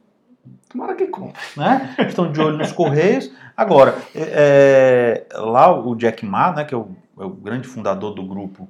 [0.70, 1.40] Tomara que compre.
[1.56, 1.96] né?
[2.08, 3.32] Estão de olho nos Correios.
[3.56, 8.14] Agora, é, é, lá o Jack Ma, né, que é o, é o grande fundador
[8.14, 8.68] do grupo,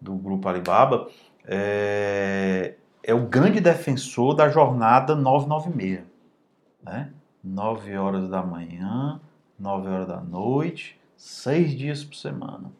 [0.00, 1.08] do grupo Alibaba,
[1.46, 6.04] é, é o grande defensor da jornada 996.
[6.82, 7.10] Né?
[7.42, 9.20] 9 horas da manhã,
[9.58, 12.72] 9 horas da noite, seis dias por semana.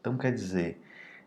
[0.00, 0.82] Então, quer dizer,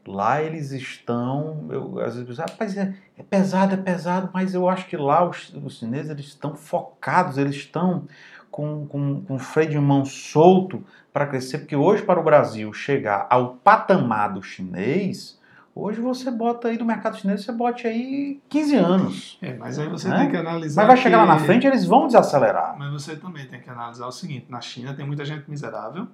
[0.05, 1.67] lá eles estão.
[1.69, 5.53] Eu, às vezes, rapaz, é, é pesado, é pesado, mas eu acho que lá os,
[5.53, 8.07] os chineses eles estão focados, eles estão
[8.49, 12.71] com, com, com o freio de mão solto para crescer, porque hoje para o Brasil
[12.73, 15.36] chegar ao patamar do chinês,
[15.79, 19.37] hoje você bota aí do mercado chinês, você bote aí 15 anos.
[19.41, 20.19] É, mas aí você Né?
[20.19, 20.81] tem que analisar.
[20.81, 22.75] Mas vai chegar lá na que- frente, eles vão desacelerar.
[22.77, 26.07] Mas você também tem que analisar o seguinte: na China tem muita gente miserável,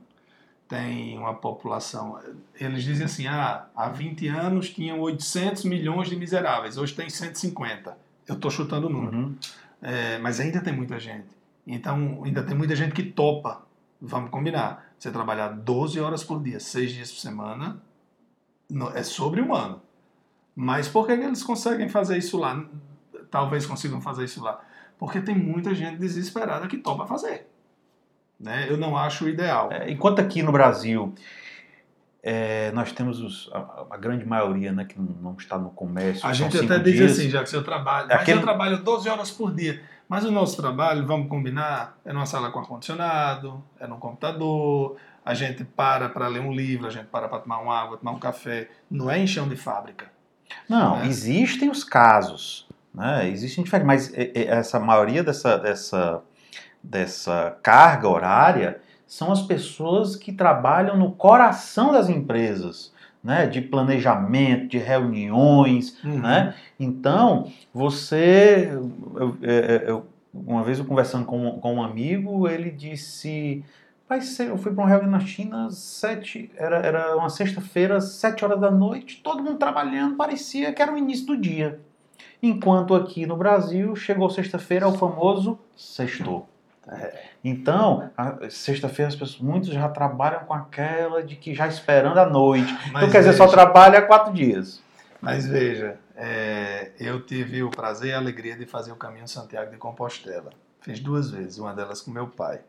[0.68, 2.18] tem uma população.
[2.60, 7.98] Eles dizem assim: ah, há 20 anos tinham 800 milhões de miseráveis, hoje tem 150.
[8.28, 9.18] Eu estou chutando o número.
[9.18, 9.36] Uhum.
[9.82, 11.28] É, mas ainda tem muita gente.
[11.68, 13.62] Então, ainda tem muita gente que topa.
[14.02, 14.86] Vamos combinar.
[14.98, 17.78] Você trabalhar 12 horas por dia, 6 dias por semana,
[18.96, 19.82] é sobre-humano.
[20.56, 22.64] Mas por que, que eles conseguem fazer isso lá?
[23.32, 24.62] Talvez consigam fazer isso lá.
[25.00, 27.48] Porque tem muita gente desesperada que topa fazer.
[28.40, 28.68] Né?
[28.70, 29.72] Eu não acho o ideal.
[29.72, 31.14] É, enquanto aqui no Brasil
[32.22, 36.26] é, nós temos os- a, a grande maioria né, que não, está no comércio.
[36.28, 37.12] A gente até diz dias.
[37.14, 38.06] assim, já que seu trabalho.
[38.10, 39.82] É Mas aquele- eu trabalho 12 horas por dia.
[40.08, 45.34] Mas o nosso trabalho, vamos combinar, é numa sala com ar-condicionado, é num computador, a
[45.34, 48.20] gente para para ler um livro, a gente para para tomar uma água, tomar um
[48.20, 48.70] café.
[48.90, 50.06] Não é em chão de fábrica.
[50.70, 51.08] Não, né?
[51.08, 53.30] existem os casos, né?
[53.30, 56.22] Existem diferentes, mas essa maioria dessa, dessa,
[56.84, 63.46] dessa carga horária são as pessoas que trabalham no coração das empresas, né?
[63.48, 66.20] De planejamento, de reuniões, Uhum.
[66.20, 66.56] né?
[66.80, 68.70] Então, você.
[69.16, 73.64] eu- eu- uma vez eu conversando com, com um amigo, ele disse.
[74.40, 78.70] Eu fui para uma reunião na China, sete, era, era uma sexta-feira, sete horas da
[78.72, 81.80] noite, todo mundo trabalhando, parecia que era o início do dia.
[82.42, 86.48] Enquanto aqui no Brasil, chegou sexta-feira, é o famoso sextou.
[87.44, 92.26] Então, a- sexta-feira as pessoas, muitos já trabalham com aquela de que já esperando a
[92.30, 92.72] noite.
[92.92, 94.82] Mas então, quer dizer, só veja- trabalha quatro dias.
[95.22, 99.72] Mas veja, é, eu tive o prazer e a alegria de fazer o caminho Santiago
[99.72, 100.50] de Compostela.
[100.82, 102.60] Fiz duas vezes, uma delas com meu pai.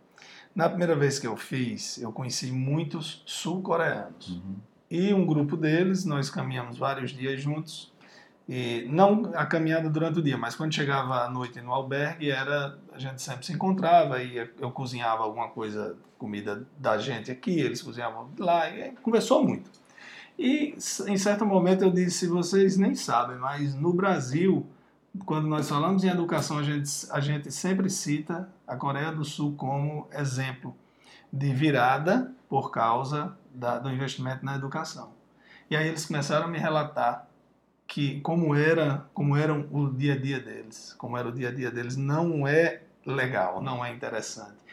[0.54, 4.40] Na primeira vez que eu fiz, eu conheci muitos sul-coreanos.
[4.88, 7.92] E um grupo deles, nós caminhamos vários dias juntos.
[8.48, 12.78] E não a caminhada durante o dia, mas quando chegava à noite no albergue, era
[12.92, 17.82] a gente sempre se encontrava e eu cozinhava alguma coisa, comida da gente aqui, eles
[17.82, 19.70] cozinhavam lá, e conversou muito.
[20.38, 20.76] E
[21.08, 24.66] em certo momento eu disse, vocês nem sabem, mas no Brasil,
[25.24, 29.54] quando nós falamos em educação, a gente, a gente sempre cita a Coreia do Sul
[29.56, 30.74] como exemplo
[31.32, 35.12] de virada por causa da, do investimento na educação.
[35.70, 37.28] E aí eles começaram a me relatar
[37.86, 41.52] que como era, como era o dia a dia deles, como era o dia a
[41.52, 44.63] dia deles, não é legal, não é interessante.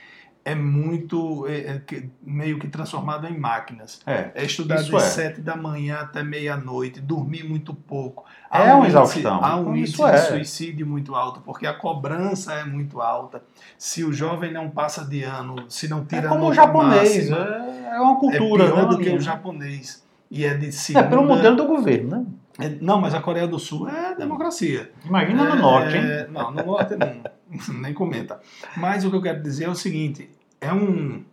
[0.43, 4.01] É muito, é, é meio que transformado em máquinas.
[4.07, 4.31] É.
[4.33, 4.99] É estudar de é.
[4.99, 8.25] sete da manhã até meia-noite, dormir muito pouco.
[8.51, 9.39] É uma índice- exaustão.
[9.43, 10.11] Há um Isso índice é.
[10.13, 13.43] de suicídio muito alto, porque a cobrança é muito alta.
[13.77, 17.29] Se o jovem não passa de ano, se não É tira a como o japonês,
[17.29, 18.85] máxima, é, é uma é cultura, pior né?
[18.89, 20.03] do que o japonês.
[20.29, 21.05] E é de segunda...
[21.05, 22.25] É pelo modelo do governo, né?
[22.59, 24.91] É, Não, mas a Coreia do Sul é democracia.
[25.05, 26.03] Imagina no É, norte, hein?
[26.31, 27.31] Não, no norte não.
[27.73, 28.39] Nem comenta.
[28.77, 31.23] Mas o que eu quero dizer é o seguinte: é um.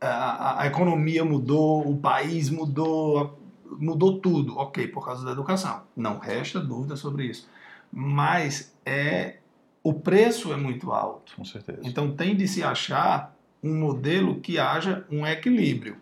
[0.00, 3.38] A, a- economia mudou, o país mudou,
[3.78, 5.82] mudou tudo, ok, por causa da educação.
[5.96, 7.48] Não resta dúvida sobre isso.
[7.90, 9.38] Mas é
[9.82, 11.34] o preço é muito alto.
[11.36, 11.80] Com certeza.
[11.84, 15.96] Então tem de se achar um modelo que haja um equilíbrio.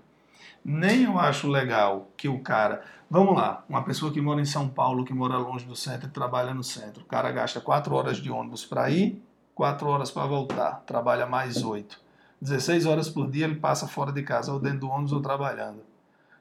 [0.64, 2.82] Nem eu acho legal que o cara.
[3.10, 6.10] Vamos lá, uma pessoa que mora em São Paulo, que mora longe do centro e
[6.10, 7.02] trabalha no centro.
[7.02, 9.22] O cara gasta quatro horas de ônibus para ir,
[9.54, 10.82] quatro horas para voltar.
[10.86, 12.00] Trabalha mais oito.
[12.40, 15.82] 16 horas por dia ele passa fora de casa, ou dentro do ônibus ou trabalhando.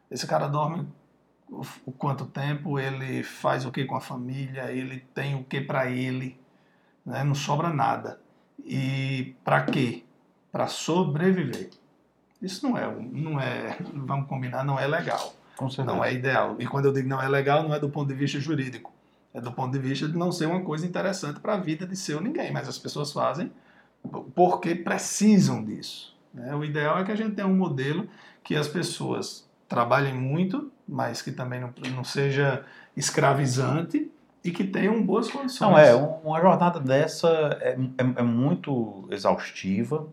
[0.09, 0.87] Esse cara dorme
[1.85, 5.89] o quanto tempo, ele faz o que com a família, ele tem o que para
[5.89, 6.39] ele,
[7.05, 7.23] né?
[7.23, 8.19] não sobra nada.
[8.65, 10.03] E para quê?
[10.51, 11.69] Para sobreviver.
[12.43, 15.33] Isso não é, um- não é, vamos combinar, não é legal.
[15.57, 15.67] Com.
[15.85, 16.55] Não é ideal.
[16.59, 18.91] E quando eu digo não é legal, não é do ponto de vista jurídico.
[19.33, 21.95] É do ponto de vista de não ser uma coisa interessante para a vida de
[21.95, 22.51] seu ninguém.
[22.51, 23.51] Mas as pessoas fazem
[24.35, 26.13] porque precisam disso.
[26.33, 26.53] né?
[26.55, 28.07] O ideal é que a gente tenha um modelo
[28.43, 32.63] que as pessoas trabalhem muito, mas que também não, não seja
[32.97, 34.11] escravizante
[34.43, 35.71] e que tenham boas condições.
[35.71, 37.29] Não, é, um- uma jornada dessa
[37.61, 40.05] é, é- é muito exaustiva,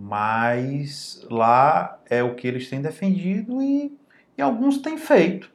[0.00, 3.96] mas lá é o que eles têm defendido e,
[4.36, 5.50] e alguns têm feito,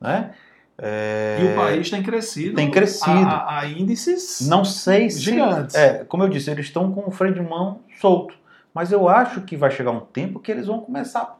[0.00, 0.32] né?
[0.80, 2.54] É, E o país tem crescido.
[2.54, 3.10] Tem crescido.
[3.26, 4.46] A, a- a índices.
[4.48, 5.20] Não sei se...
[5.22, 5.74] Gigantes.
[5.74, 8.34] É, como eu disse, eles estão com o freio de mão solto,
[8.72, 11.36] mas eu acho que vai chegar um tempo que eles vão começar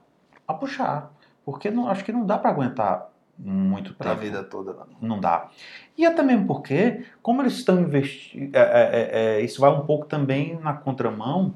[0.46, 1.12] a puxar,
[1.44, 4.26] porque não, acho que não dá para aguentar muito Para a tempo.
[4.26, 4.74] vida toda.
[5.00, 5.20] não.
[5.20, 5.46] Dá.
[5.96, 8.50] E até mesmo porque, como eles estão investindo.
[9.44, 11.54] isso vai um pouco também na contramão.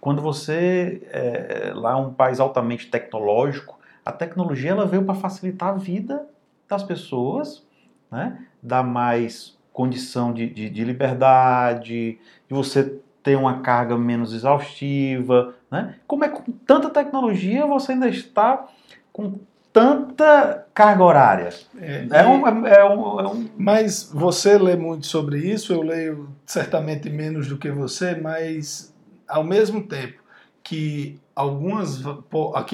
[0.00, 1.02] Quando você.
[1.12, 6.26] é, lá é um país altamente tecnológico, a tecnologia ela veio para facilitar a vida
[6.68, 7.62] das pessoas,
[8.10, 8.38] né?
[8.62, 15.54] dar mais condição de, de, de liberdade, de você ter uma carga menos exaustiva.
[15.70, 15.96] Né?
[16.06, 18.66] Como é que com tanta tecnologia você ainda está
[19.12, 19.34] com
[19.72, 21.48] tanta carga horária?
[21.78, 26.28] É, É um, é um, é um- Mas você lê muito sobre isso, eu leio
[26.46, 28.89] certamente menos do que você, mas
[29.30, 30.20] ao mesmo tempo
[30.62, 32.02] que algumas,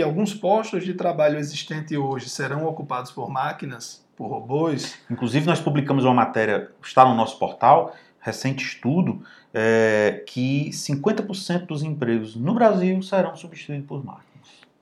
[0.05, 6.05] alguns postos de trabalho existentes hoje serão ocupados por máquinas, por robôs, Inclusive, nós publicamos
[6.05, 9.23] uma matéria, está no nosso portal, recente estudo,
[9.55, 14.27] é, que 50% dos empregos no Brasil serão substituídos por máquinas.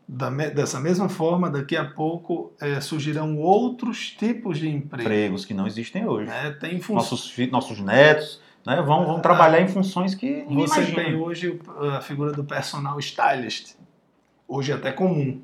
[0.06, 5.02] da me- dessa mesma forma, daqui a pouco eh, surgirão outros tipos de emprego.
[5.02, 6.28] Empregos que não existem hoje.
[6.28, 6.50] né?
[6.60, 6.78] Tem.
[6.90, 11.04] Nossos, nossos netos né, vão, vão trabalhar em funções que Você imagina.
[11.04, 11.60] tem hoje
[11.96, 13.74] a figura do personal stylist.
[14.48, 15.40] Hoje é até comum.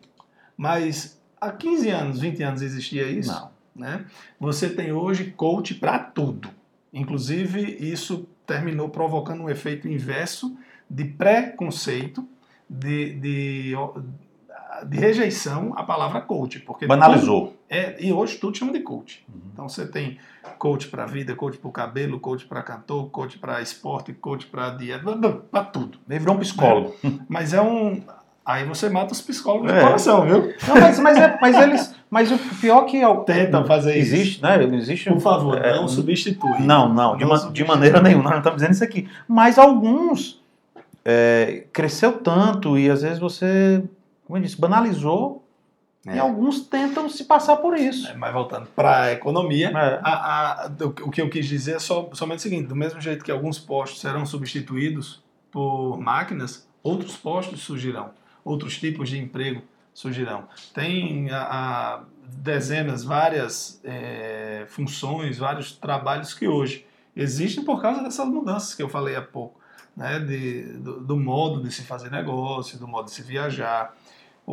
[0.56, 3.33] Mas há 15 anos, 20 anos existia isso.
[3.33, 3.50] Não.
[3.74, 4.04] né?
[4.38, 6.50] Você tem hoje coach para tudo.
[6.92, 10.56] Inclusive, isso terminou provocando um efeito inverso
[10.88, 12.26] de preconceito,
[12.68, 13.72] de, de,
[14.84, 16.60] de rejeição à palavra coach.
[16.60, 17.46] Porque Banalizou.
[17.48, 19.24] tudo É, e hoje tudo chama de coach.
[19.28, 19.40] Uhum.
[19.52, 20.18] Então você tem
[20.58, 24.70] coach para vida, coach para o cabelo, coach para cantor, coach para esporte, coach para
[24.70, 25.12] dieta,
[25.50, 25.98] para tudo.
[26.08, 26.94] Ele virou um psicólogo.
[27.28, 28.02] Mas é um.
[28.44, 29.76] Aí você mata os psicólogos É.
[29.76, 30.52] de coração, viu?
[30.66, 31.94] Não, mas, mas, é- mas eles.
[32.10, 32.96] Mas o pior que.
[32.96, 34.14] é Tentam fazer isso.
[34.14, 34.64] Existe, né?
[34.74, 35.08] Existe.
[35.10, 36.58] Por favor, é, não substitui.
[36.60, 39.08] Não, não, de, Não ma- de maneira nenhuma, nós não estamos dizendo isso aqui.
[39.28, 40.42] Mas alguns
[41.04, 43.84] é, cresceu tanto e às vezes você,
[44.30, 45.44] como eu disse, banalizou
[46.06, 46.14] É.
[46.16, 48.06] e alguns tentam se passar por isso.
[48.08, 50.00] É, mas voltando para a economia, É.
[50.02, 50.70] a- a-
[51.04, 53.58] o que eu quis dizer é só, somente o seguinte: do mesmo jeito que alguns
[53.58, 58.10] postos serão substituídos por máquinas, outros postos surgirão,
[58.44, 59.62] outros tipos de emprego
[59.92, 60.44] surgirão.
[60.72, 68.26] Tem a, a dezenas, várias é, funções, vários trabalhos que hoje existem por causa dessas
[68.28, 69.60] mudanças que eu falei há pouco,
[69.96, 70.18] né?
[70.20, 73.92] de, do, do modo de se fazer negócio, do modo de se viajar.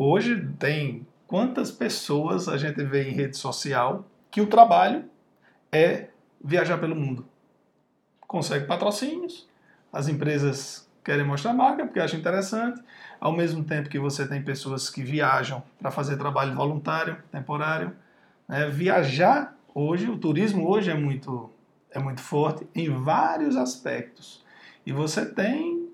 [0.00, 5.04] Hoje tem quantas pessoas a gente vê em rede social que o trabalho
[5.72, 7.26] é viajar pelo mundo.
[8.20, 9.48] Consegue patrocínios,
[9.92, 12.80] as empresas querem mostrar a marca porque acham interessante,
[13.18, 17.90] ao mesmo tempo que você tem pessoas que viajam para fazer trabalho voluntário, temporário.
[18.46, 18.68] né?
[18.68, 21.50] Viajar hoje, o turismo hoje é muito,
[21.90, 24.44] é muito forte em vários aspectos.
[24.86, 25.88] E você tem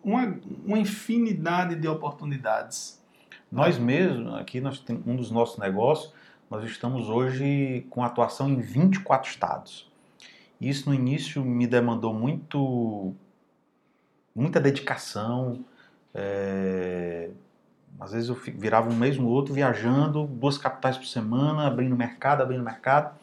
[0.00, 2.97] uma, uma infinidade de oportunidades.
[3.50, 6.12] Nós mesmos, aqui nós temos um dos nossos negócios,
[6.50, 9.90] nós estamos hoje com atuação em 24 estados.
[10.60, 13.14] Isso no início me demandou muito,
[14.34, 15.64] muita dedicação.
[16.14, 17.30] é,
[17.98, 22.42] Às vezes eu virava um mês no outro viajando, duas capitais por semana, abrindo mercado,
[22.42, 23.14] abrindo mercado.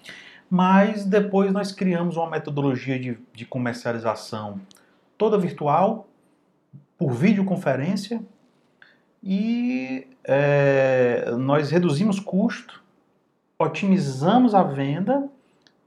[0.50, 4.60] Mas depois nós criamos uma metodologia de, de comercialização
[5.18, 6.08] toda virtual,
[6.98, 8.22] por videoconferência,
[9.24, 12.84] e é, nós reduzimos custo,
[13.58, 15.28] otimizamos a venda,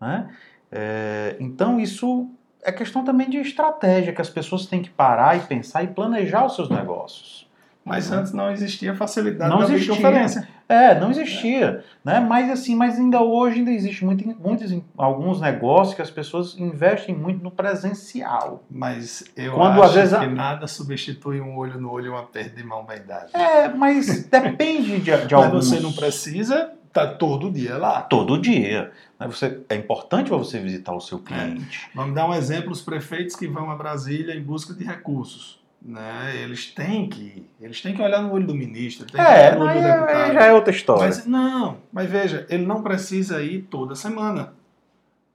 [0.00, 0.28] né?
[0.70, 2.30] É, então isso
[2.62, 6.44] é questão também de estratégia, que as pessoas têm que parar e pensar e planejar
[6.44, 7.48] os seus negócios.
[7.84, 9.94] Mas antes não existia facilidade Não da existia.
[9.94, 10.48] videoconferência.
[10.68, 12.20] É, não existia, né?
[12.20, 17.14] Mas assim, mas ainda hoje ainda existe muito, muitos alguns negócios que as pessoas investem
[17.14, 18.62] muito no presencial.
[18.70, 22.54] Mas eu Quando, acho vezes, que nada substitui um olho no olho e uma perda
[22.54, 23.30] de mão bem dada.
[23.32, 25.68] É, mas depende de, de Mas alguns.
[25.68, 28.02] você não precisa estar todo dia lá.
[28.02, 28.92] todo dia.
[29.18, 29.26] né?
[29.26, 31.88] Você, é importante para você visitar o seu cliente.
[31.94, 35.57] Vamos dar um exemplo: os prefeitos que vão a Brasília em busca de recursos.
[35.80, 36.32] Né?
[36.42, 39.64] Eles têm que, eles têm que olhar no olho do ministro, têm que É, no
[39.64, 40.32] olho do é- deputado.
[40.34, 41.06] já é outra história.
[41.06, 44.52] Mas não, mas veja, ele não precisa ir toda semana.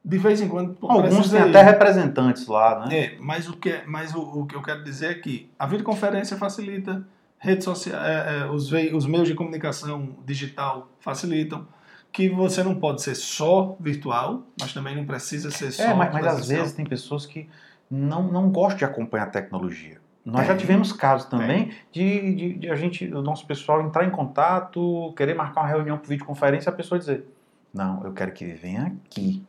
[0.06, 2.98] De vez em quando Alguns têm até representantes lá, né?
[2.98, 5.66] É, mas o que, é- mas o, o que eu quero dizer é que a
[5.66, 7.02] videoconferência facilita,
[7.40, 11.66] redes sociais, os, vei- os meios de comunicação digital facilitam,
[12.12, 16.14] que você não pode ser só virtual, mas também não precisa ser só É, mas,
[16.14, 17.50] mas às vezes tem pessoas que
[17.90, 20.03] não, não gostam de acompanhar a tecnologia.
[20.26, 20.58] Nós já Tem.
[20.58, 25.34] tivemos casos também de, de, de a gente, o nosso pessoal entrar em contato, querer
[25.34, 27.26] marcar uma reunião por videoconferência a pessoa dizer:
[27.74, 29.44] Não, eu quero que venha aqui.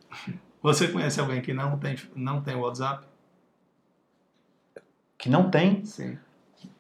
[0.61, 3.07] Você conhece alguém que não tem, não tem WhatsApp?
[5.17, 5.85] Que não tem.
[5.85, 6.19] Sim.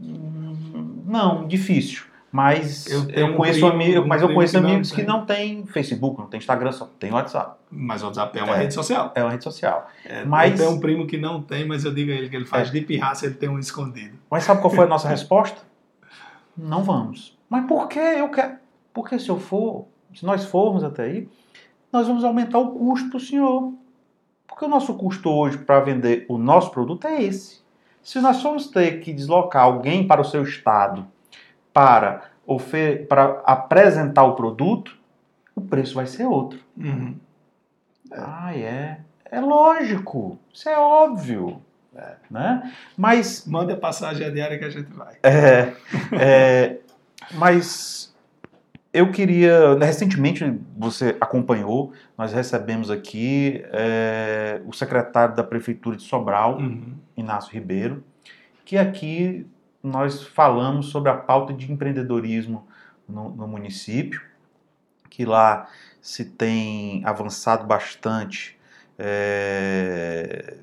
[0.01, 2.05] Não, difícil.
[2.33, 5.67] Mas Eu eu, um conheço um mas eu conheço que não amigos que não tem
[5.67, 7.57] Facebook, não tem Instagram, só tem WhatsApp.
[7.77, 8.59] Mas o WhatsApp é uma É.
[8.61, 9.13] rede social.
[9.15, 9.89] É uma rede social.
[10.05, 12.45] É, Mas- Eu um primo que não tem, mas eu digo a ele que ele
[12.45, 12.73] faz É.
[12.73, 14.17] de pirraça, ele tem um escondido.
[14.31, 15.61] Mas sabe qual foi a nossa resposta?
[16.57, 17.37] Não vamos.
[17.49, 18.57] Mas por que eu quero?
[18.93, 21.29] Porque se eu for, se nós formos até aí,
[21.93, 23.73] nós vamos aumentar o custo para o senhor.
[24.47, 27.61] Porque o nosso custo hoje para vender o nosso produto é esse.
[28.03, 31.07] Se nós formos ter que deslocar alguém para o seu estado
[31.73, 32.23] para,
[33.09, 34.97] para apresentar o produto,
[35.57, 36.61] o preço vai ser outro.
[36.77, 37.17] Uhum.
[38.15, 39.01] Ah, é.
[39.31, 40.39] É lógico.
[40.53, 41.61] Isso é óbvio.
[42.31, 42.73] Né?
[42.97, 45.17] Mas Manda a passagem diária que a gente vai.
[45.23, 45.73] É,
[46.13, 46.79] é,
[47.33, 48.15] mas
[48.93, 49.77] eu queria.
[49.79, 56.95] Recentemente você acompanhou, nós recebemos aqui é, o secretário da Prefeitura de Sobral, Uhum.
[57.17, 58.03] Inácio Ribeiro,
[58.65, 59.47] que aqui
[59.83, 62.67] nós falamos sobre a pauta de empreendedorismo
[63.09, 64.21] no, no município,
[65.11, 65.69] que lá
[66.05, 68.59] se tem avançado bastante
[68.99, 70.59] é,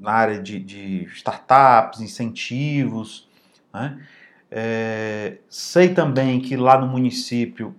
[0.00, 3.28] na área de, de startups, incentivos.
[3.72, 4.04] Né?
[4.50, 7.72] É, sei também que lá no município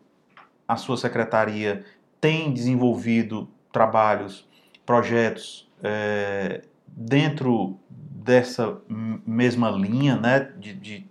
[0.66, 1.84] a sua secretaria
[2.22, 4.48] tem desenvolvido trabalhos,
[4.86, 11.06] projetos é, dentro dessa mesma linha né, de, de,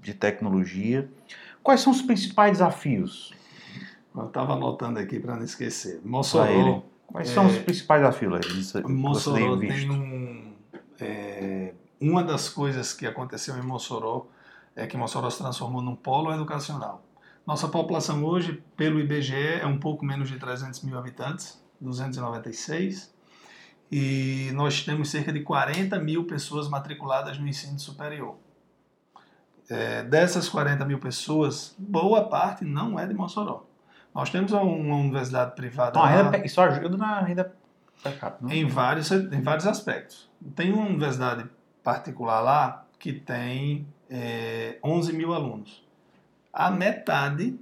[0.00, 1.06] de tecnologia.
[1.62, 3.38] Quais são os principais desafios?
[4.14, 6.00] Eu estava anotando aqui para não esquecer.
[6.04, 6.82] Mossoró.
[7.06, 10.52] Quais são os É, principais desafios, Mossoró tem tem um.
[11.00, 14.26] é, uma das coisas que aconteceu em Mossoró
[14.76, 17.04] é que Mossoró se transformou num polo educacional.
[17.46, 23.12] Nossa população hoje, pelo IBGE, é um pouco menos de 300 mil habitantes, 296.
[23.90, 28.36] E nós temos cerca de 40 mil pessoas matriculadas no ensino superior.
[29.68, 33.66] É, dessas 40 mil pessoas, boa parte não é de Mossoró.
[34.14, 37.54] Nós temos uma, universidade privada Então, a lá, renda, isso ajuda na renda
[38.02, 38.56] per capita, né?
[38.56, 40.28] em vários, em vários aspectos.
[40.54, 41.48] Tem uma universidade
[41.82, 45.86] particular lá que tem é, 11 mil alunos.
[46.52, 47.58] A metade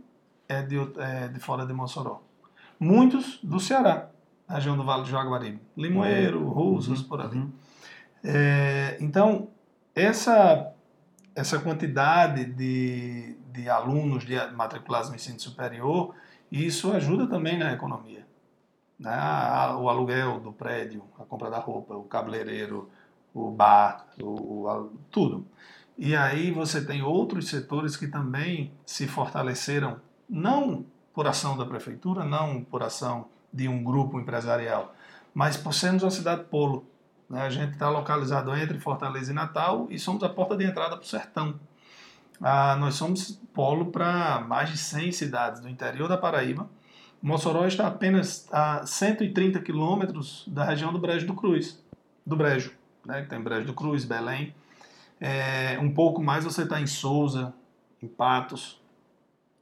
[0.49, 2.23] é de, é de fora de Mossoró.
[2.81, 4.09] Muitos do Ceará,
[4.49, 5.61] região do Vale do Jaguaribe.
[5.77, 7.39] Limoeiro, Russas, por ali.
[7.39, 7.53] Uhum.
[8.25, 9.49] É, então,
[9.95, 10.73] essa,
[11.35, 16.15] essa quantidade de, de alunos de matriculados no ensino superior,
[16.51, 18.27] isso ajuda também na economia.
[18.99, 19.17] Né?
[19.79, 22.89] O aluguel do prédio, a compra da roupa, o cabeleireiro,
[23.33, 25.47] o bar, o, o- tudo.
[25.97, 32.25] E aí você tem outros setores que também se fortaleceram, não por ação da prefeitura,
[32.25, 34.95] não por ação de um grupo empresarial,
[35.35, 36.85] mas por sermos uma cidade polo.
[37.29, 37.43] né?
[37.43, 41.05] A gente está localizado entre Fortaleza e Natal e somos a porta de entrada para
[41.05, 41.59] o sertão.
[42.41, 46.69] Ah, nós somos polo para mais de 100 cidades do interior da Paraíba.
[47.21, 51.83] Mossoró está apenas a 130 quilômetros da região do Brejo do Cruz,
[52.25, 52.73] do Brejo,
[53.05, 53.27] né?
[53.29, 54.55] tem Brejo do Cruz, Belém.
[55.21, 57.53] É, um pouco mais você está em Souza,
[58.01, 58.81] em Patos,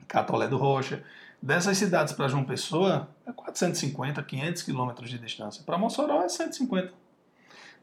[0.07, 1.03] Catolé do Rocha.
[1.41, 5.63] Dessas cidades para João Pessoa é 450, 500 quilômetros de distância.
[5.65, 6.93] Para Mossoró é 150.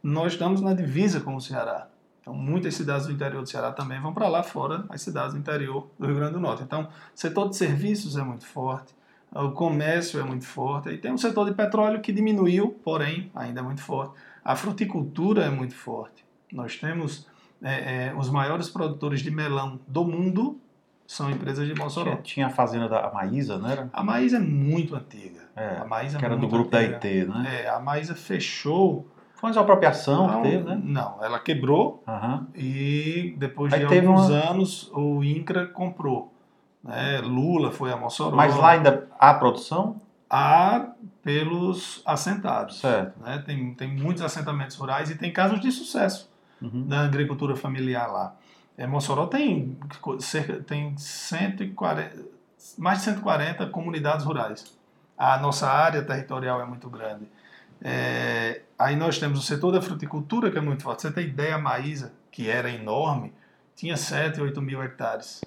[0.04, 1.88] Nós estamos na divisa com o Ceará.
[2.24, 5.40] Então, muitas cidades do interior do Ceará também vão para lá fora, as cidades do
[5.40, 6.64] interior do Rio Grande do Norte.
[6.64, 8.96] Então, o setor de serviços é muito forte,
[9.30, 13.60] o comércio é muito forte, e tem um setor de petróleo que diminuiu, porém, ainda
[13.60, 14.14] é muito forte.
[14.44, 16.24] A fruticultura é muito forte.
[16.50, 17.28] Nós temos
[17.62, 20.58] é, é, os maiores produtores de melão do mundo
[21.06, 22.12] são empresas de Mossoró.
[22.12, 23.90] Tinha, tinha a fazenda da Maísa, não era?
[23.92, 25.42] A Maísa é muito antiga.
[25.56, 27.00] É, a Maísa é que era do grupo antiga.
[27.00, 27.64] da IT, né?
[27.64, 29.08] É, a Maísa fechou.
[29.44, 30.80] Foi uma apropriação não, que teve, né?
[30.82, 32.48] não, ela quebrou Aham.
[32.56, 36.34] e depois Aí de teve alguns uma- anos o INCRA comprou.
[36.82, 37.20] Né?
[37.20, 38.34] Lula foi a Mossoró.
[38.38, 39.98] Mas lá ainda há produção?
[40.30, 40.88] há
[41.22, 42.80] pelos assentados.
[42.80, 43.20] Certo.
[43.22, 43.44] Né?
[43.46, 46.32] Tem, tem muitos assentamentos rurais e tem casos de sucesso.
[46.62, 46.88] uhum.
[46.88, 48.34] da agricultura familiar lá.
[48.78, 49.78] É, Mossoró tem,
[50.20, 52.16] cerca, tem 140,
[52.78, 54.74] mais de 140 comunidades rurais.
[55.18, 57.28] A nossa área territorial é muito grande.
[57.86, 61.02] É, aí nós temos o setor da fruticultura, que é muito forte.
[61.02, 63.34] Você tem ideia, a Maísa, que era enorme,
[63.76, 65.42] tinha 7, 8 mil hectares.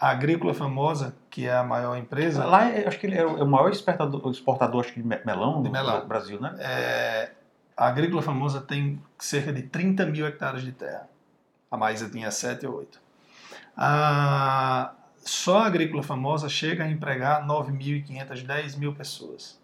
[0.00, 2.44] A Agrícola Famosa, que é a maior empresa...
[2.44, 6.08] Lá, acho que ele é o maior exportador, exportador acho que de melão do melão.
[6.08, 6.56] Brasil, né?
[6.58, 7.30] É,
[7.76, 11.08] a Agrícola Famosa tem cerca de 30 mil hectares de terra.
[11.70, 12.98] A Maísa tinha 7 ou 8.
[13.76, 14.92] A,
[15.22, 19.59] só a Agrícola Famosa chega a empregar 9.500, 10 mil pessoas.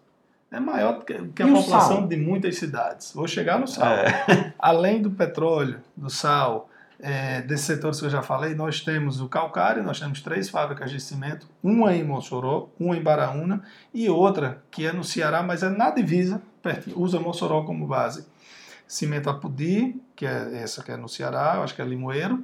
[0.49, 2.07] É maior que, que a população sal?
[2.07, 3.11] de muitas cidades.
[3.13, 3.87] Vou chegar no sal.
[3.87, 4.53] É.
[4.57, 6.69] Além do petróleo, do sal,
[6.99, 10.89] é, desses setores que eu já falei, nós temos o calcário, nós temos três fábricas
[10.89, 13.61] de cimento, uma em Mossoró, uma em Baraúna
[13.93, 16.41] e outra que é no Ceará, mas é na divisa,
[16.95, 18.25] usa Mossoró como base.
[18.87, 22.43] Cimento Apudi, que é essa que é no Ceará, eu acho que é Limoeiro,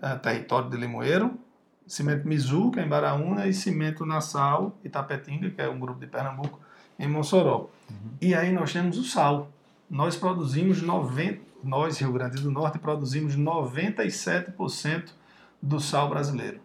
[0.00, 1.38] é, território de Limoeiro,
[1.86, 6.06] Cimento Mizu, que é em Baraúna, e Cimento Nassau, Itapetinga, que é um grupo de
[6.06, 6.58] Pernambuco,
[6.98, 7.70] em Mossoró.
[7.90, 8.10] Uhum.
[8.20, 9.50] E aí nós temos o sal.
[9.90, 15.10] Nós produzimos 90, nós, Rio Grande do Norte, produzimos 97%
[15.60, 16.60] do sal brasileiro.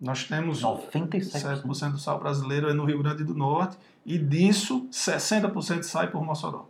[0.00, 5.84] Nós temos 97% do sal brasileiro é no Rio Grande do Norte e disso 60%
[5.84, 6.68] sai por Mossoró.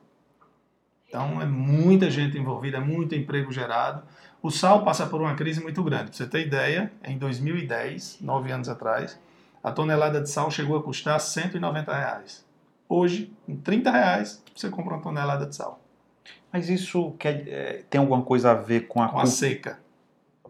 [1.08, 4.02] Então é muita gente envolvida, é muito emprego gerado.
[4.42, 6.04] O sal passa por uma crise muito grande.
[6.04, 9.18] Para você ter ideia, em 2010, nove anos atrás,
[9.62, 12.44] a tonelada de sal chegou a custar 190 reais.
[12.94, 15.80] Hoje, com 30 reais, você compra uma tonelada de sal.
[16.52, 19.78] Mas isso quer, é, tem alguma coisa a ver com a, com a seca?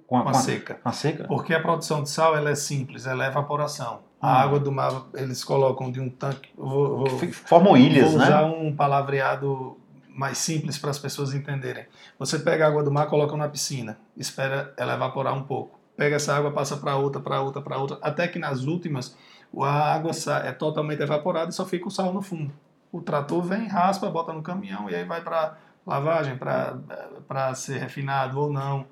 [0.08, 0.80] Com a, com a, seca.
[0.84, 1.22] A seca?
[1.28, 4.00] Porque a produção de sal ela é simples, ela é evaporação.
[4.20, 4.36] A hum.
[4.38, 6.50] água do mar eles colocam de um tanque.
[6.58, 8.24] Vou, vou, Formam ilhas, vou né?
[8.24, 9.78] usar um palavreado
[10.08, 11.86] mais simples para as pessoas entenderem.
[12.18, 15.78] Você pega a água do mar, coloca na piscina, espera ela evaporar um pouco.
[15.96, 19.16] Pega essa água, passa para outra, para outra, para outra, até que nas últimas
[19.60, 20.12] a água
[20.44, 22.52] é totalmente evaporada e só fica o sal no fundo.
[22.90, 28.38] O trator vem, raspa, bota no caminhão e aí vai para lavagem, para ser refinado
[28.38, 28.86] ou não.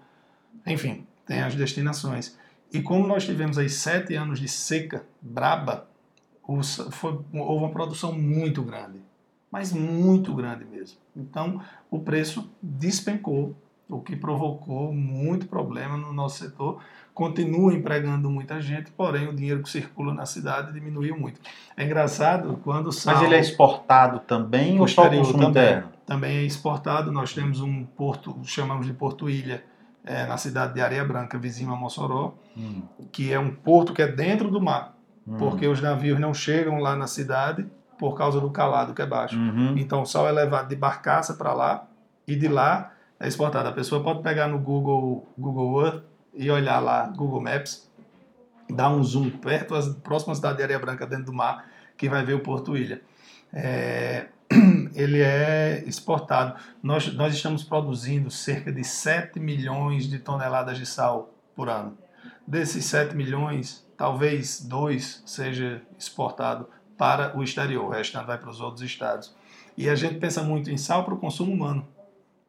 [0.66, 2.36] Enfim, tem as destinações.
[2.72, 5.86] E como nós tivemos aí sete anos de seca braba,
[6.90, 9.00] foi, houve uma produção muito grande
[9.50, 10.98] mas muito grande mesmo.
[11.16, 13.54] Então, o preço despencou,
[13.90, 16.80] o que provocou muito problema no nosso setor.
[17.12, 21.40] Continua empregando muita gente, porém o dinheiro que circula na cidade diminuiu muito.
[21.76, 23.14] É engraçado quando o sal...
[23.14, 25.88] Mas ele é exportado também ou só consumo também, interno?
[26.06, 27.12] Também é exportado.
[27.12, 29.64] Nós temos um porto, chamamos de Porto Ilha,
[30.04, 32.82] é, na cidade de Areia Branca, vizinho a Mossoró, hum.
[33.12, 35.36] que é um porto que é dentro do mar, hum.
[35.36, 37.66] porque os navios não chegam lá na cidade
[37.98, 39.36] por causa do calado que é baixo.
[39.36, 39.76] Uhum.
[39.76, 41.86] Então o sal é levado de barcaça para lá
[42.26, 43.68] e de lá é exportado.
[43.68, 46.02] A pessoa pode pegar no Google, Google Earth
[46.34, 47.88] e olhar lá, Google Maps,
[48.70, 52.24] dar um zoom perto, a próxima cidade de Areia Branca dentro do mar, que vai
[52.24, 53.02] ver o Porto Ilha.
[53.52, 54.28] É,
[54.94, 56.58] ele é exportado.
[56.82, 61.98] Nós, nós estamos produzindo cerca de 7 milhões de toneladas de sal por ano.
[62.46, 68.60] Desses 7 milhões, talvez 2 seja exportado para o exterior, o restante vai para os
[68.60, 69.34] outros estados.
[69.76, 71.86] E a gente pensa muito em sal para o consumo humano,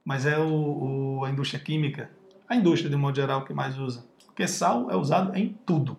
[0.04, 2.10] mas é o, o, a indústria química,
[2.47, 5.97] a indústria de um modo geral que mais usa, porque sal é usado em tudo.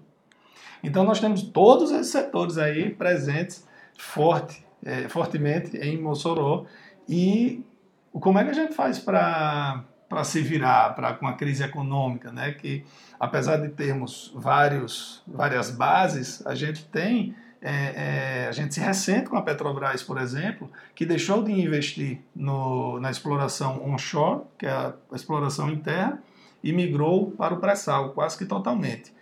[0.83, 6.67] Então nós temos todos esses setores aí presentes forte, é, fortemente em Mossoró
[7.09, 7.65] e
[8.13, 12.31] como é que a gente faz para para se virar para com a crise econômica,
[12.31, 12.53] né?
[12.53, 12.85] Que
[13.19, 19.31] apesar de termos vários várias bases, a gente tem é, é, a gente se ressente
[19.31, 24.71] com a Petrobras, por exemplo, que deixou de investir no, na exploração onshore, que é
[24.71, 26.21] a, exploração em terra,
[26.63, 29.15] e migrou para o pré-sal, quase que totalmente.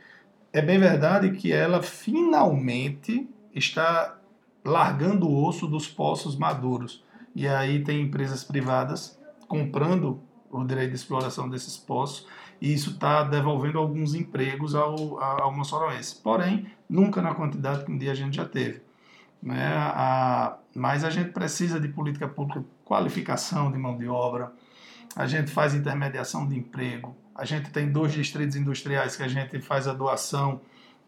[0.52, 4.18] É bem verdade que ela finalmente está
[4.64, 7.04] largando o osso dos poços maduros.
[7.34, 10.20] E aí tem empresas privadas comprando
[10.50, 12.26] o direito de exploração desses poços
[12.60, 16.16] e isso está devolvendo alguns empregos ao, ao moçoroense.
[16.16, 18.82] Porém, nunca na quantidade que um dia a gente já teve.
[19.40, 19.72] Né?
[19.76, 24.52] A, mas a gente precisa de política pública, qualificação de mão de obra,
[25.14, 29.60] a gente faz intermediação de emprego, a gente tem dois distritos industriais que a gente
[29.60, 30.60] faz a doação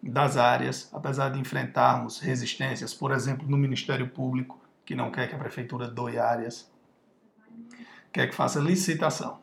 [0.03, 5.35] das áreas, apesar de enfrentarmos resistências, por exemplo, no Ministério Público, que não quer que
[5.35, 6.71] a prefeitura doe áreas,
[8.13, 9.41] quer que faça licitação.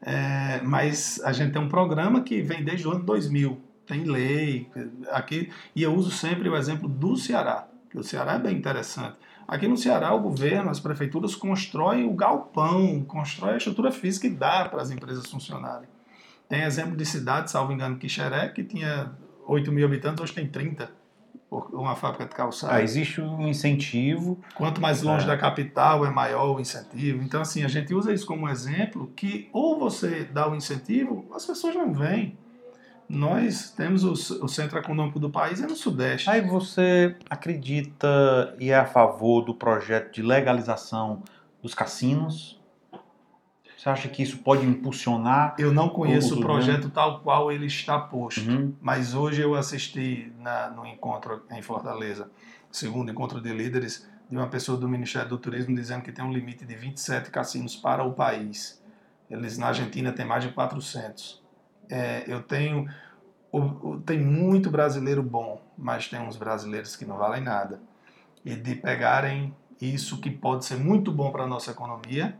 [0.00, 4.68] É, mas a gente tem um programa que vem desde o ano 2000, tem lei
[5.10, 9.16] aqui, e eu uso sempre o exemplo do Ceará, que o Ceará é bem interessante.
[9.46, 14.30] Aqui no Ceará, o governo, as prefeituras constroem o galpão, constrói a estrutura física e
[14.30, 15.88] dá para as empresas funcionarem.
[16.48, 19.12] Tem exemplo de cidade, salvo engano, Quixeré, que tinha
[19.46, 21.04] 8 mil habitantes, hoje tem 30
[21.72, 22.72] uma fábrica de calçado.
[22.72, 24.40] Ah, existe um incentivo.
[24.54, 25.28] Quanto mais longe é.
[25.28, 27.22] da capital, é maior o incentivo.
[27.22, 31.46] Então, assim, a gente usa isso como exemplo que ou você dá o incentivo, as
[31.46, 32.36] pessoas não vêm.
[33.08, 34.12] Nós temos o,
[34.44, 36.28] o centro econômico do país é no Sudeste.
[36.30, 41.22] Aí você acredita e é a favor do projeto de legalização
[41.62, 42.60] dos cassinos?
[43.76, 45.54] Você acha que isso pode impulsionar?
[45.58, 48.72] Eu não conheço o, projeto tal qual ele está posto, uhum.
[48.80, 52.30] mas hoje eu assisti na, no encontro em Fortaleza,
[52.72, 56.32] segundo encontro de líderes, de uma pessoa do Ministério do Turismo dizendo que tem um
[56.32, 58.82] limite de 27 cassinos para o país.
[59.28, 61.43] Eles na Argentina têm mais de 400.
[61.90, 62.88] É, eu tenho
[63.54, 67.80] o, o, tem muito brasileiro bom, mas tem uns brasileiros que não valem nada.
[68.44, 72.36] E de pegarem isso que pode ser muito bom para a nossa economia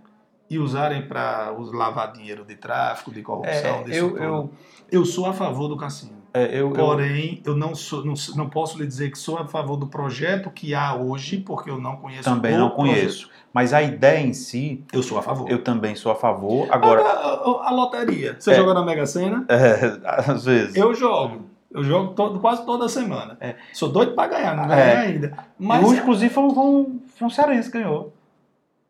[0.51, 4.18] e usarem para lavar dinheiro de tráfico, de corrupção, é, eu.
[4.18, 4.53] Eu,
[4.90, 6.24] eu sou a favor do cassino.
[6.37, 9.76] É, eu, Porém, eu, não, sou, não, não posso lhe dizer que sou a favor
[9.76, 13.28] do projeto que há hoje, porque eu não conheço Também não conheço.
[13.28, 13.45] Projeto.
[13.53, 14.85] Mas a ideia em si.
[14.93, 15.49] Eu sou a favor.
[15.49, 16.66] Eu também sou a favor.
[16.72, 17.03] Agora.
[17.03, 18.35] A, a, a loteria.
[18.37, 19.45] Você é, joga na Mega Sena?
[19.49, 20.74] É, às vezes.
[20.74, 21.43] Eu jogo.
[21.70, 23.37] Eu jogo todo, quase toda semana.
[23.41, 23.55] É.
[23.72, 24.97] Sou doido para ganhar, não ganhei é.
[24.97, 25.37] ainda.
[25.57, 28.12] Mas, hoje, inclusive, foi um, um cearense que ganhou.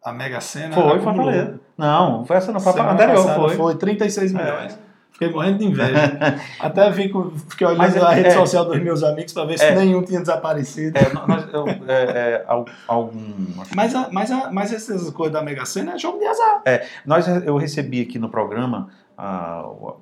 [0.02, 0.74] A Mega Sena.
[0.74, 1.60] Foi, Fortaleza.
[1.76, 3.34] Não, foi essa não, foi a anterior.
[3.34, 3.54] Foi.
[3.54, 4.38] foi 36 é.
[4.38, 4.78] milhões.
[5.14, 6.18] Fiquei morrendo de inveja.
[6.58, 9.64] Até fico, fiquei olhando mas, a rede é, social dos meus amigos para ver se
[9.64, 10.98] é, nenhum tinha desaparecido.
[10.98, 12.44] É, mas, eu, é, é
[12.88, 13.46] algum.
[13.76, 16.62] Mas, a, mas, a, mas essas coisas da Mega Sena é jogo de azar.
[16.64, 19.94] É, nós, eu recebi aqui no programa, uh,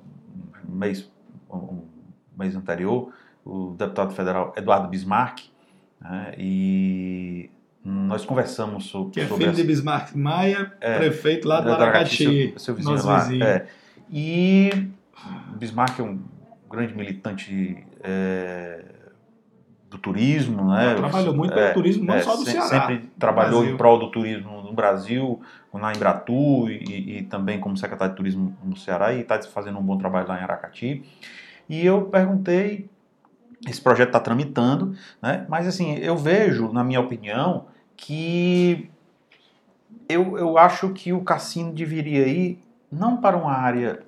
[0.67, 1.07] mês,
[1.47, 1.83] um
[2.35, 3.13] mês anterior,
[3.45, 5.41] o deputado federal Eduardo Bismarck,
[6.01, 7.51] né, e
[7.85, 9.11] nós conversamos sobre.
[9.11, 9.53] Que é filho essa...
[9.53, 13.19] de Bismarck Maia, é, prefeito lá do Aracati, seu, seu vizinho lá.
[13.19, 13.43] Vizinho.
[13.43, 13.67] É.
[14.09, 14.91] E
[15.57, 16.19] Bismarck é um
[16.69, 18.83] grande militante é,
[19.89, 20.95] do turismo, né?
[20.95, 22.67] Trabalhou muito pelo é, turismo, não é, só do Ceará.
[22.67, 23.73] Sempre trabalhou Brasil.
[23.73, 25.41] em prol do turismo no Brasil,
[25.73, 29.83] na Embratu e, e, também como secretário de turismo no Ceará e está fazendo um
[29.83, 31.03] bom trabalho lá em Aracati.
[31.69, 32.89] E eu perguntei,
[33.67, 35.45] esse projeto está tramitando, né?
[35.47, 38.89] Mas assim, eu vejo, na minha opinião, que
[40.09, 42.61] eu, eu acho que o cassino deveria ir
[42.91, 44.01] não para uma área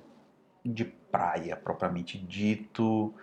[0.64, 3.14] de praia propriamente dito,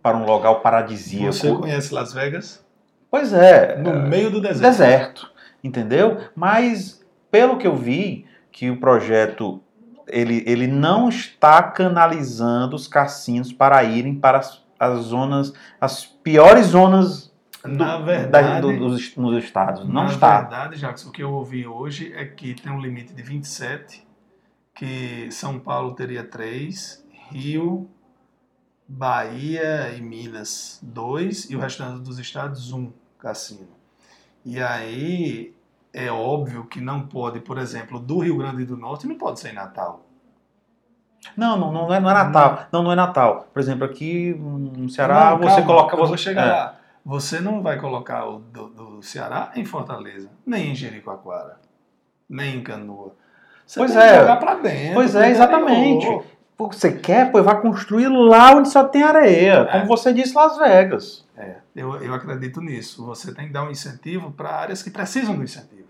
[0.00, 1.32] para um local paradisíaco.
[1.32, 2.64] Você conhece Las Vegas?
[3.10, 3.76] Pois é.
[3.76, 4.62] No é, meio do deserto.
[4.62, 5.30] Deserto,
[5.62, 6.18] entendeu?
[6.36, 9.60] Mas pelo que eu vi, que o projeto
[10.06, 16.66] ele, ele não está canalizando os cassinos para irem para as, as zonas, as piores
[16.66, 17.32] zonas
[17.62, 19.86] do, na verdade, da, do, dos, nos estados.
[19.86, 20.28] Não na está.
[20.28, 24.06] Na verdade, Jacques, o que eu ouvi hoje é que tem um limite de 27,
[24.74, 27.01] que São Paulo teria 3
[27.32, 27.88] Rio,
[28.86, 33.68] Bahia e Minas, dois, e o restante dos estados, um cassino.
[34.44, 35.54] E aí
[35.92, 39.50] é óbvio que não pode, por exemplo, do Rio Grande do Norte não pode ser
[39.50, 40.04] em Natal.
[41.36, 42.66] Não, não, não, é, não é Natal.
[42.72, 43.48] Não, não é Natal.
[43.52, 45.96] Por exemplo, aqui no Ceará não, você calma, coloca.
[45.96, 46.50] Você chegar é.
[46.50, 46.76] lá.
[47.04, 51.58] Você não vai colocar o do, do, Ceará em Fortaleza, nem em Jericoacoara,
[52.28, 53.14] nem em Canoa.
[53.66, 54.20] Você pois é.
[54.20, 54.94] jogar pra dentro.
[54.94, 56.06] Pois é, exatamente
[56.58, 59.60] você quer, pô, vai construir lá onde só tem areia.
[59.60, 59.64] É.
[59.72, 61.26] Como você disse, Las Vegas.
[61.36, 63.04] É, eu, eu acredito nisso.
[63.06, 65.82] Você tem que dar um incentivo para áreas que precisam do incentivo.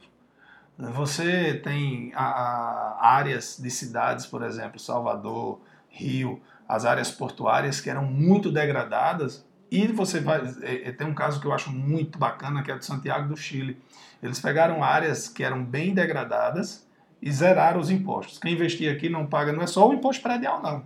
[0.78, 7.90] Você tem a, a, áreas de cidades, por exemplo, Salvador, Rio, as áreas portuárias que
[7.90, 9.44] eram muito degradadas.
[9.70, 10.42] E você vai.
[10.62, 13.36] É, é, tem um caso que eu acho muito bacana, que é de Santiago do
[13.36, 13.80] Chile.
[14.22, 16.86] Eles pegaram áreas que eram bem degradadas
[17.22, 18.38] e zerar os impostos.
[18.38, 20.84] Quem investir aqui não paga, não é só o imposto predial, não.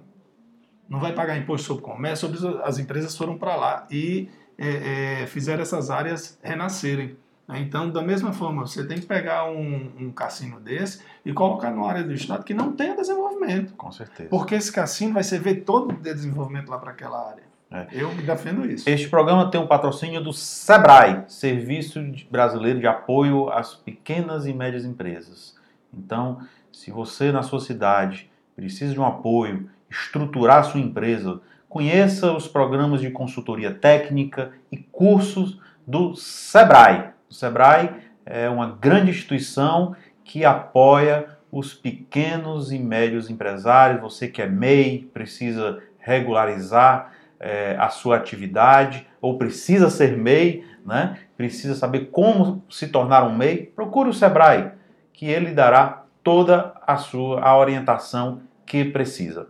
[0.86, 2.30] Não vai pagar imposto sobre comércio,
[2.62, 4.28] as empresas foram para lá e
[4.58, 7.16] é, é, fizeram essas áreas renascerem.
[7.48, 7.60] Né?
[7.60, 11.88] Então, da mesma forma, você tem que pegar um, um cassino desse e colocar numa
[11.88, 13.74] área do Estado que não tenha desenvolvimento.
[13.74, 14.28] Com certeza.
[14.28, 17.46] Porque esse cassino vai servir todo o desenvolvimento lá para aquela área.
[17.70, 17.86] É.
[17.90, 18.88] Eu defendo isso.
[18.88, 24.84] Este programa tem um patrocínio do SEBRAE, Serviço Brasileiro de Apoio às Pequenas e Médias
[24.84, 25.55] Empresas.
[25.96, 26.40] Então,
[26.72, 32.48] se você na sua cidade precisa de um apoio, estruturar a sua empresa, conheça os
[32.48, 37.10] programas de consultoria técnica e cursos do Sebrae.
[37.30, 37.90] O Sebrae
[38.24, 39.94] é uma grande instituição
[40.24, 44.00] que apoia os pequenos e médios empresários.
[44.00, 51.18] Você que é MEI, precisa regularizar é, a sua atividade ou precisa ser MEI, né?
[51.36, 54.70] precisa saber como se tornar um MEI, procure o Sebrae,
[55.16, 59.48] que ele dará toda a sua a orientação que precisa.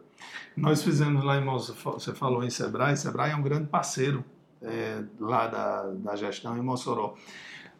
[0.56, 4.24] Nós fizemos lá em você falou em Sebrae, Sebrae é um grande parceiro
[4.62, 7.14] é, lá da, da gestão em Mossoró.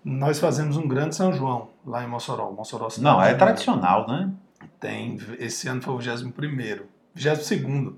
[0.05, 2.51] Nós fazemos um grande São João lá em Mossoró.
[2.51, 4.31] Mossoró Não, é tradicional, né?
[4.79, 7.95] Tem, esse ano foi o 21 primeiro, 22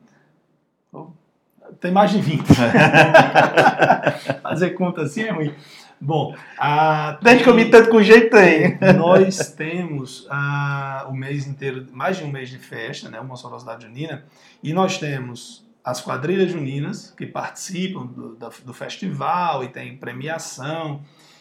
[1.80, 2.45] tem mais de 20.
[4.43, 5.55] Fazer conta assim é ruim.
[6.01, 8.79] Bom, a, desde que eu me tanto com jeito tem.
[8.97, 13.59] Nós temos a, o mês inteiro, mais de um mês de festa, né, o Mossoró
[13.59, 14.25] Cidade Junina,
[14.63, 21.01] e nós temos as quadrilhas juninas que participam do, do, do festival e tem premiação.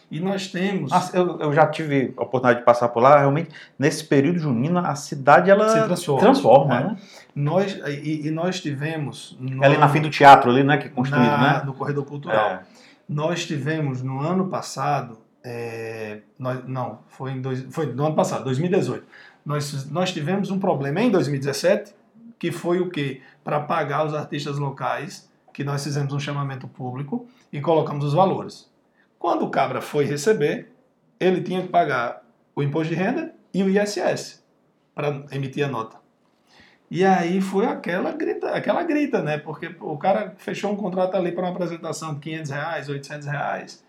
[0.10, 0.91] E nós temos.
[0.93, 3.20] Ah, eu, eu, já tive a oportunidade de passar por lá.
[3.20, 6.22] Realmente, nesse período junino, a cidade ela se transforma.
[6.22, 6.84] transforma é.
[6.86, 6.97] né?
[7.36, 9.36] Nós, e, e, nós tivemos.
[9.38, 10.78] No, ali na fim do teatro, ali, né?
[10.78, 11.64] Que é construído, na, né?
[11.66, 12.51] No corredor cultural.
[12.51, 12.60] É.
[13.08, 15.20] Nós tivemos no ano passado.
[15.43, 19.05] É, nós, não, foi, em dois, foi no ano passado, 2018.
[19.45, 21.93] Nós, nós tivemos um problema em 2017,
[22.38, 23.22] que foi o quê?
[23.43, 28.70] Para pagar os artistas locais, que nós fizemos um chamamento público e colocamos os valores.
[29.18, 30.72] Quando o cabra foi receber,
[31.20, 32.24] ele tinha que pagar
[32.55, 34.43] o imposto de renda e o ISS
[34.93, 36.07] para emitir a nota.
[36.89, 39.38] E aí foi aquela grita, aquela grita, né?
[39.38, 43.83] Porque o cara fechou um contrato ali para uma apresentação de 500 reais, 800 reais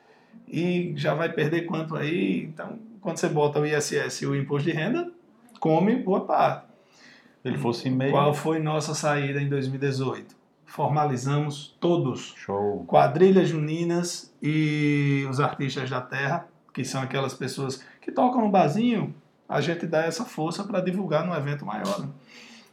[0.48, 2.44] e já vai perder quanto aí?
[2.44, 5.10] Então, quando você bota o ISS e o imposto de renda,
[5.60, 6.66] come boa parte.
[7.44, 8.10] Ele fosse meio.
[8.10, 10.38] Qual foi nossa saída em 2018?
[10.68, 12.34] formalizamos todos.
[12.36, 12.84] Show.
[12.86, 19.14] Quadrilhas juninas e os artistas da terra, que são aquelas pessoas que tocam no barzinho,
[19.48, 22.00] a gente dá essa força para divulgar no evento maior.
[22.00, 22.08] Né?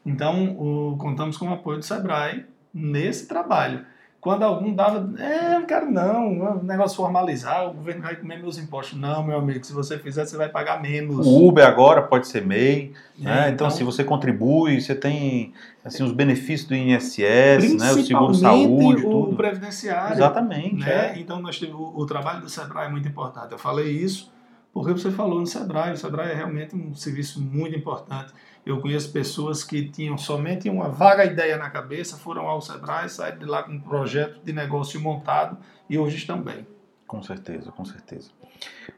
[0.05, 3.85] Então, o, contamos com o apoio do Sebrae nesse trabalho.
[4.25, 8.99] Quando algum dava, é, quero não, o negócio formalizar, o governo vai comer meus impostos.
[8.99, 11.27] Não, meu amigo, se você fizer, você vai pagar menos.
[11.27, 13.41] O Uber agora pode ser MEI, é, né?
[13.41, 15.53] Então, então, se você contribui, você tem
[15.83, 17.91] assim, os benefícios do INSS, né?
[17.91, 20.15] o seguro-saúde, o, o previdenciário.
[20.15, 20.83] Exatamente.
[20.83, 21.13] Né?
[21.13, 21.19] É.
[21.19, 23.51] Então, nós tivemos, o, o trabalho do SEBRAE é muito importante.
[23.51, 24.33] Eu falei isso
[24.75, 25.93] porque você falou no SEBRAE.
[25.93, 28.33] O SEBRAE é realmente um serviço muito importante.
[28.65, 33.39] Eu conheço pessoas que tinham somente uma vaga ideia na cabeça, foram ao Sebrae, saíram
[33.39, 35.57] de lá com um projeto de negócio montado
[35.89, 36.67] e hoje estão bem.
[37.07, 38.31] Com certeza, com certeza.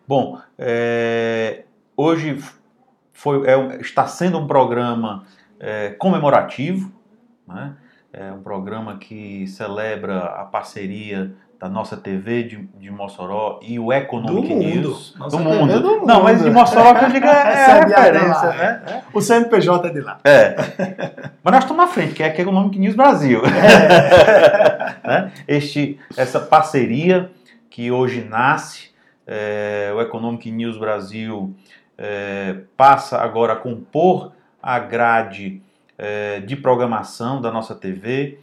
[0.07, 1.65] Bom, é,
[1.95, 2.43] hoje
[3.13, 5.27] foi, é, está sendo um programa
[5.59, 6.91] é, comemorativo,
[7.47, 7.77] né?
[8.11, 13.91] é um programa que celebra a parceria da nossa TV de, de Mossoró e o
[13.91, 15.29] Economic do News mundo.
[15.29, 15.79] Do mundo.
[15.79, 16.05] do mundo.
[16.05, 18.83] Não, mas de Mossoró que eu digo é, é, é referência, né?
[18.85, 19.01] É.
[19.11, 20.19] O CNPJ é de lá.
[20.23, 20.55] É.
[21.43, 23.41] Mas nós estamos à frente, que é a Economic News Brasil.
[23.45, 24.97] É.
[25.07, 25.31] né?
[25.47, 27.31] este, essa parceria
[27.69, 28.91] que hoje nasce,
[29.25, 31.55] é, o Economic News Brasil
[31.97, 34.31] é, passa agora a compor
[34.61, 35.61] a grade
[35.97, 38.39] é, de programação da nossa TV,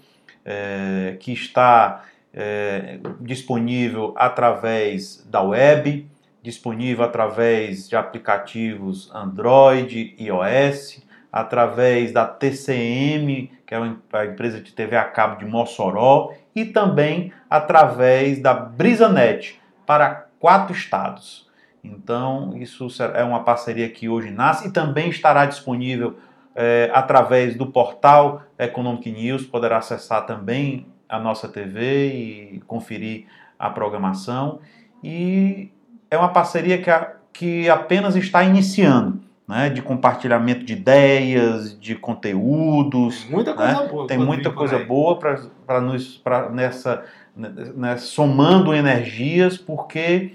[1.20, 2.02] que está
[2.34, 6.08] é, disponível através da web,
[6.42, 13.78] disponível através de aplicativos Android iOS, através da TCM, que é
[14.12, 20.74] a empresa de TV a cabo de Mossoró, e também através da BrisaNet para quatro
[20.74, 21.48] estados.
[21.82, 26.16] Então, isso é uma parceria que hoje nasce e também estará disponível
[26.54, 33.26] é, através do portal Economic News, poderá acessar também a nossa TV e conferir
[33.58, 34.60] a programação.
[35.02, 35.70] E
[36.10, 39.22] é uma parceria que, a, que apenas está iniciando.
[39.46, 43.26] Né, de compartilhamento de ideias, de conteúdos.
[43.28, 43.88] Muita coisa né?
[43.88, 44.06] boa.
[44.06, 47.04] Tem muita coisa boa para nos pra nessa,
[47.36, 50.32] né, somando energias, porque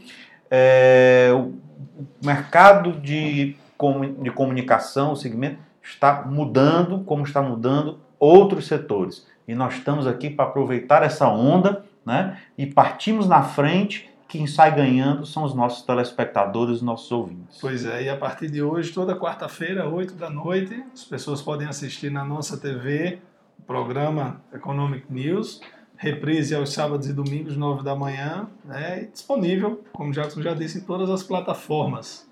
[0.51, 1.53] é, o
[2.23, 3.55] mercado de,
[4.21, 9.25] de comunicação, o segmento, está mudando, como está mudando outros setores.
[9.49, 14.07] E nós estamos aqui para aproveitar essa onda né, e partimos na frente.
[14.27, 17.57] Quem sai ganhando são os nossos telespectadores, os nossos ouvintes.
[17.59, 21.67] Pois é, e a partir de hoje, toda quarta-feira, 8 da noite, as pessoas podem
[21.67, 23.17] assistir na nossa TV
[23.57, 25.61] o programa Economic News,
[25.97, 30.81] reprise aos sábados e domingos, 9 da manhã, né, disponível, como Jackson já disse, em
[30.81, 32.29] todas as plataformas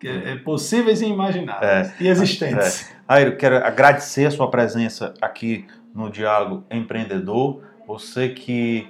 [0.00, 2.90] que é, é possíveis e imagináveis é, e existentes.
[2.90, 2.96] É.
[3.06, 5.64] Airo, quero agradecer a sua presença aqui
[5.96, 7.62] no Diálogo Empreendedor.
[7.88, 8.88] Você que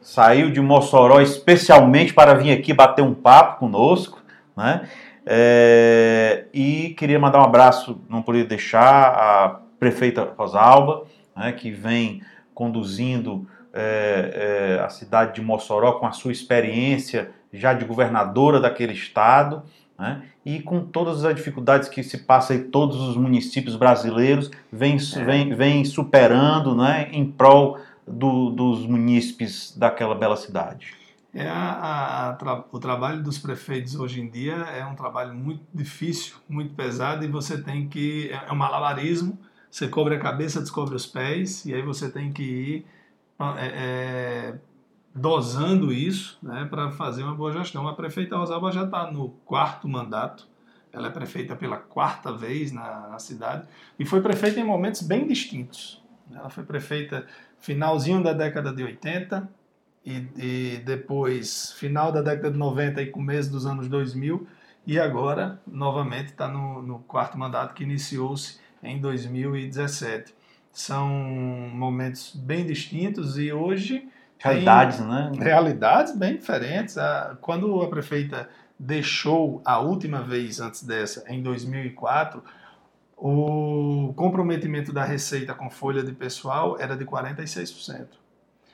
[0.00, 4.22] saiu de Mossoró especialmente para vir aqui bater um papo conosco,
[4.56, 4.88] né?
[5.28, 11.04] É, e queria mandar um abraço, não poderia deixar, a prefeita Rosalba,
[11.36, 12.22] né, que vem
[12.54, 18.92] conduzindo é, é, a cidade de Mossoró com a sua experiência já de governadora daquele
[18.92, 19.64] estado,
[19.98, 20.22] né?
[20.44, 25.24] e com todas as dificuldades que se passa em todos os municípios brasileiros, vem, é.
[25.24, 27.08] vem, vem superando né?
[27.12, 30.94] em prol do, dos munícipes daquela bela cidade.
[31.34, 35.62] É a, a, tra, o trabalho dos prefeitos hoje em dia é um trabalho muito
[35.74, 39.38] difícil, muito pesado e você tem que é, é um malabarismo.
[39.70, 42.86] Você cobre a cabeça, descobre os pés e aí você tem que ir
[43.58, 44.54] é, é,
[45.16, 47.88] dosando isso né, para fazer uma boa gestão.
[47.88, 50.46] A prefeita Rosalba já está no quarto mandato.
[50.92, 53.66] Ela é prefeita pela quarta vez na, na cidade
[53.98, 56.02] e foi prefeita em momentos bem distintos.
[56.30, 57.26] Ela foi prefeita
[57.58, 59.48] finalzinho da década de 80
[60.04, 64.46] e, e, depois final da década de 90 e começo dos anos 2000
[64.86, 70.34] e agora novamente está no, no, quarto mandato que iniciou-se em 2017.
[70.72, 74.08] São momentos bem distintos e hoje
[74.38, 75.32] realidades, né?
[75.38, 76.96] Realidades bem diferentes.
[77.40, 82.42] Quando a prefeita deixou a última vez antes dessa em 2004
[83.16, 88.08] o comprometimento da receita com folha de pessoal era de 46%.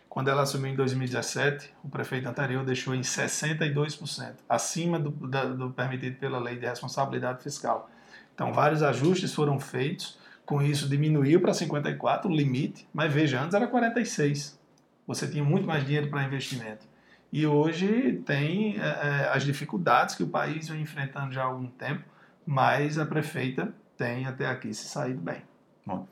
[0.08, 5.70] Quando ela assumiu em 2017, o prefeito anterior deixou em 62%, acima do, da, do
[5.70, 7.88] permitido pela lei de responsabilidade fiscal.
[8.34, 13.54] Então, vários ajustes foram feitos, com isso diminuiu para 54 o limite, mas veja, antes
[13.54, 14.60] era 46.
[15.07, 16.86] Você tinha muito mais dinheiro para investimento.
[17.32, 21.66] E hoje tem é, é, as dificuldades que o país vem enfrentando já há algum
[21.66, 22.03] tempo,
[22.46, 25.42] mas a prefeita tem até aqui se saído bem.
[25.84, 26.07] Bom,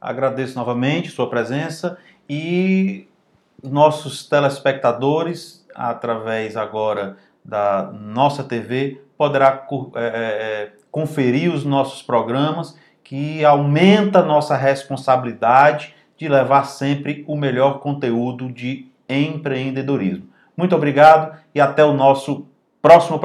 [0.00, 3.08] agradeço novamente sua presença e
[3.62, 12.78] nossos telespectadores, através agora da nossa TV, poderá é, é, é, conferir os nossos programas,
[13.02, 20.28] que aumenta a nossa responsabilidade de levar sempre o melhor conteúdo de empreendedorismo.
[20.54, 22.46] Muito obrigado e até o nosso
[22.82, 23.20] próximo programa.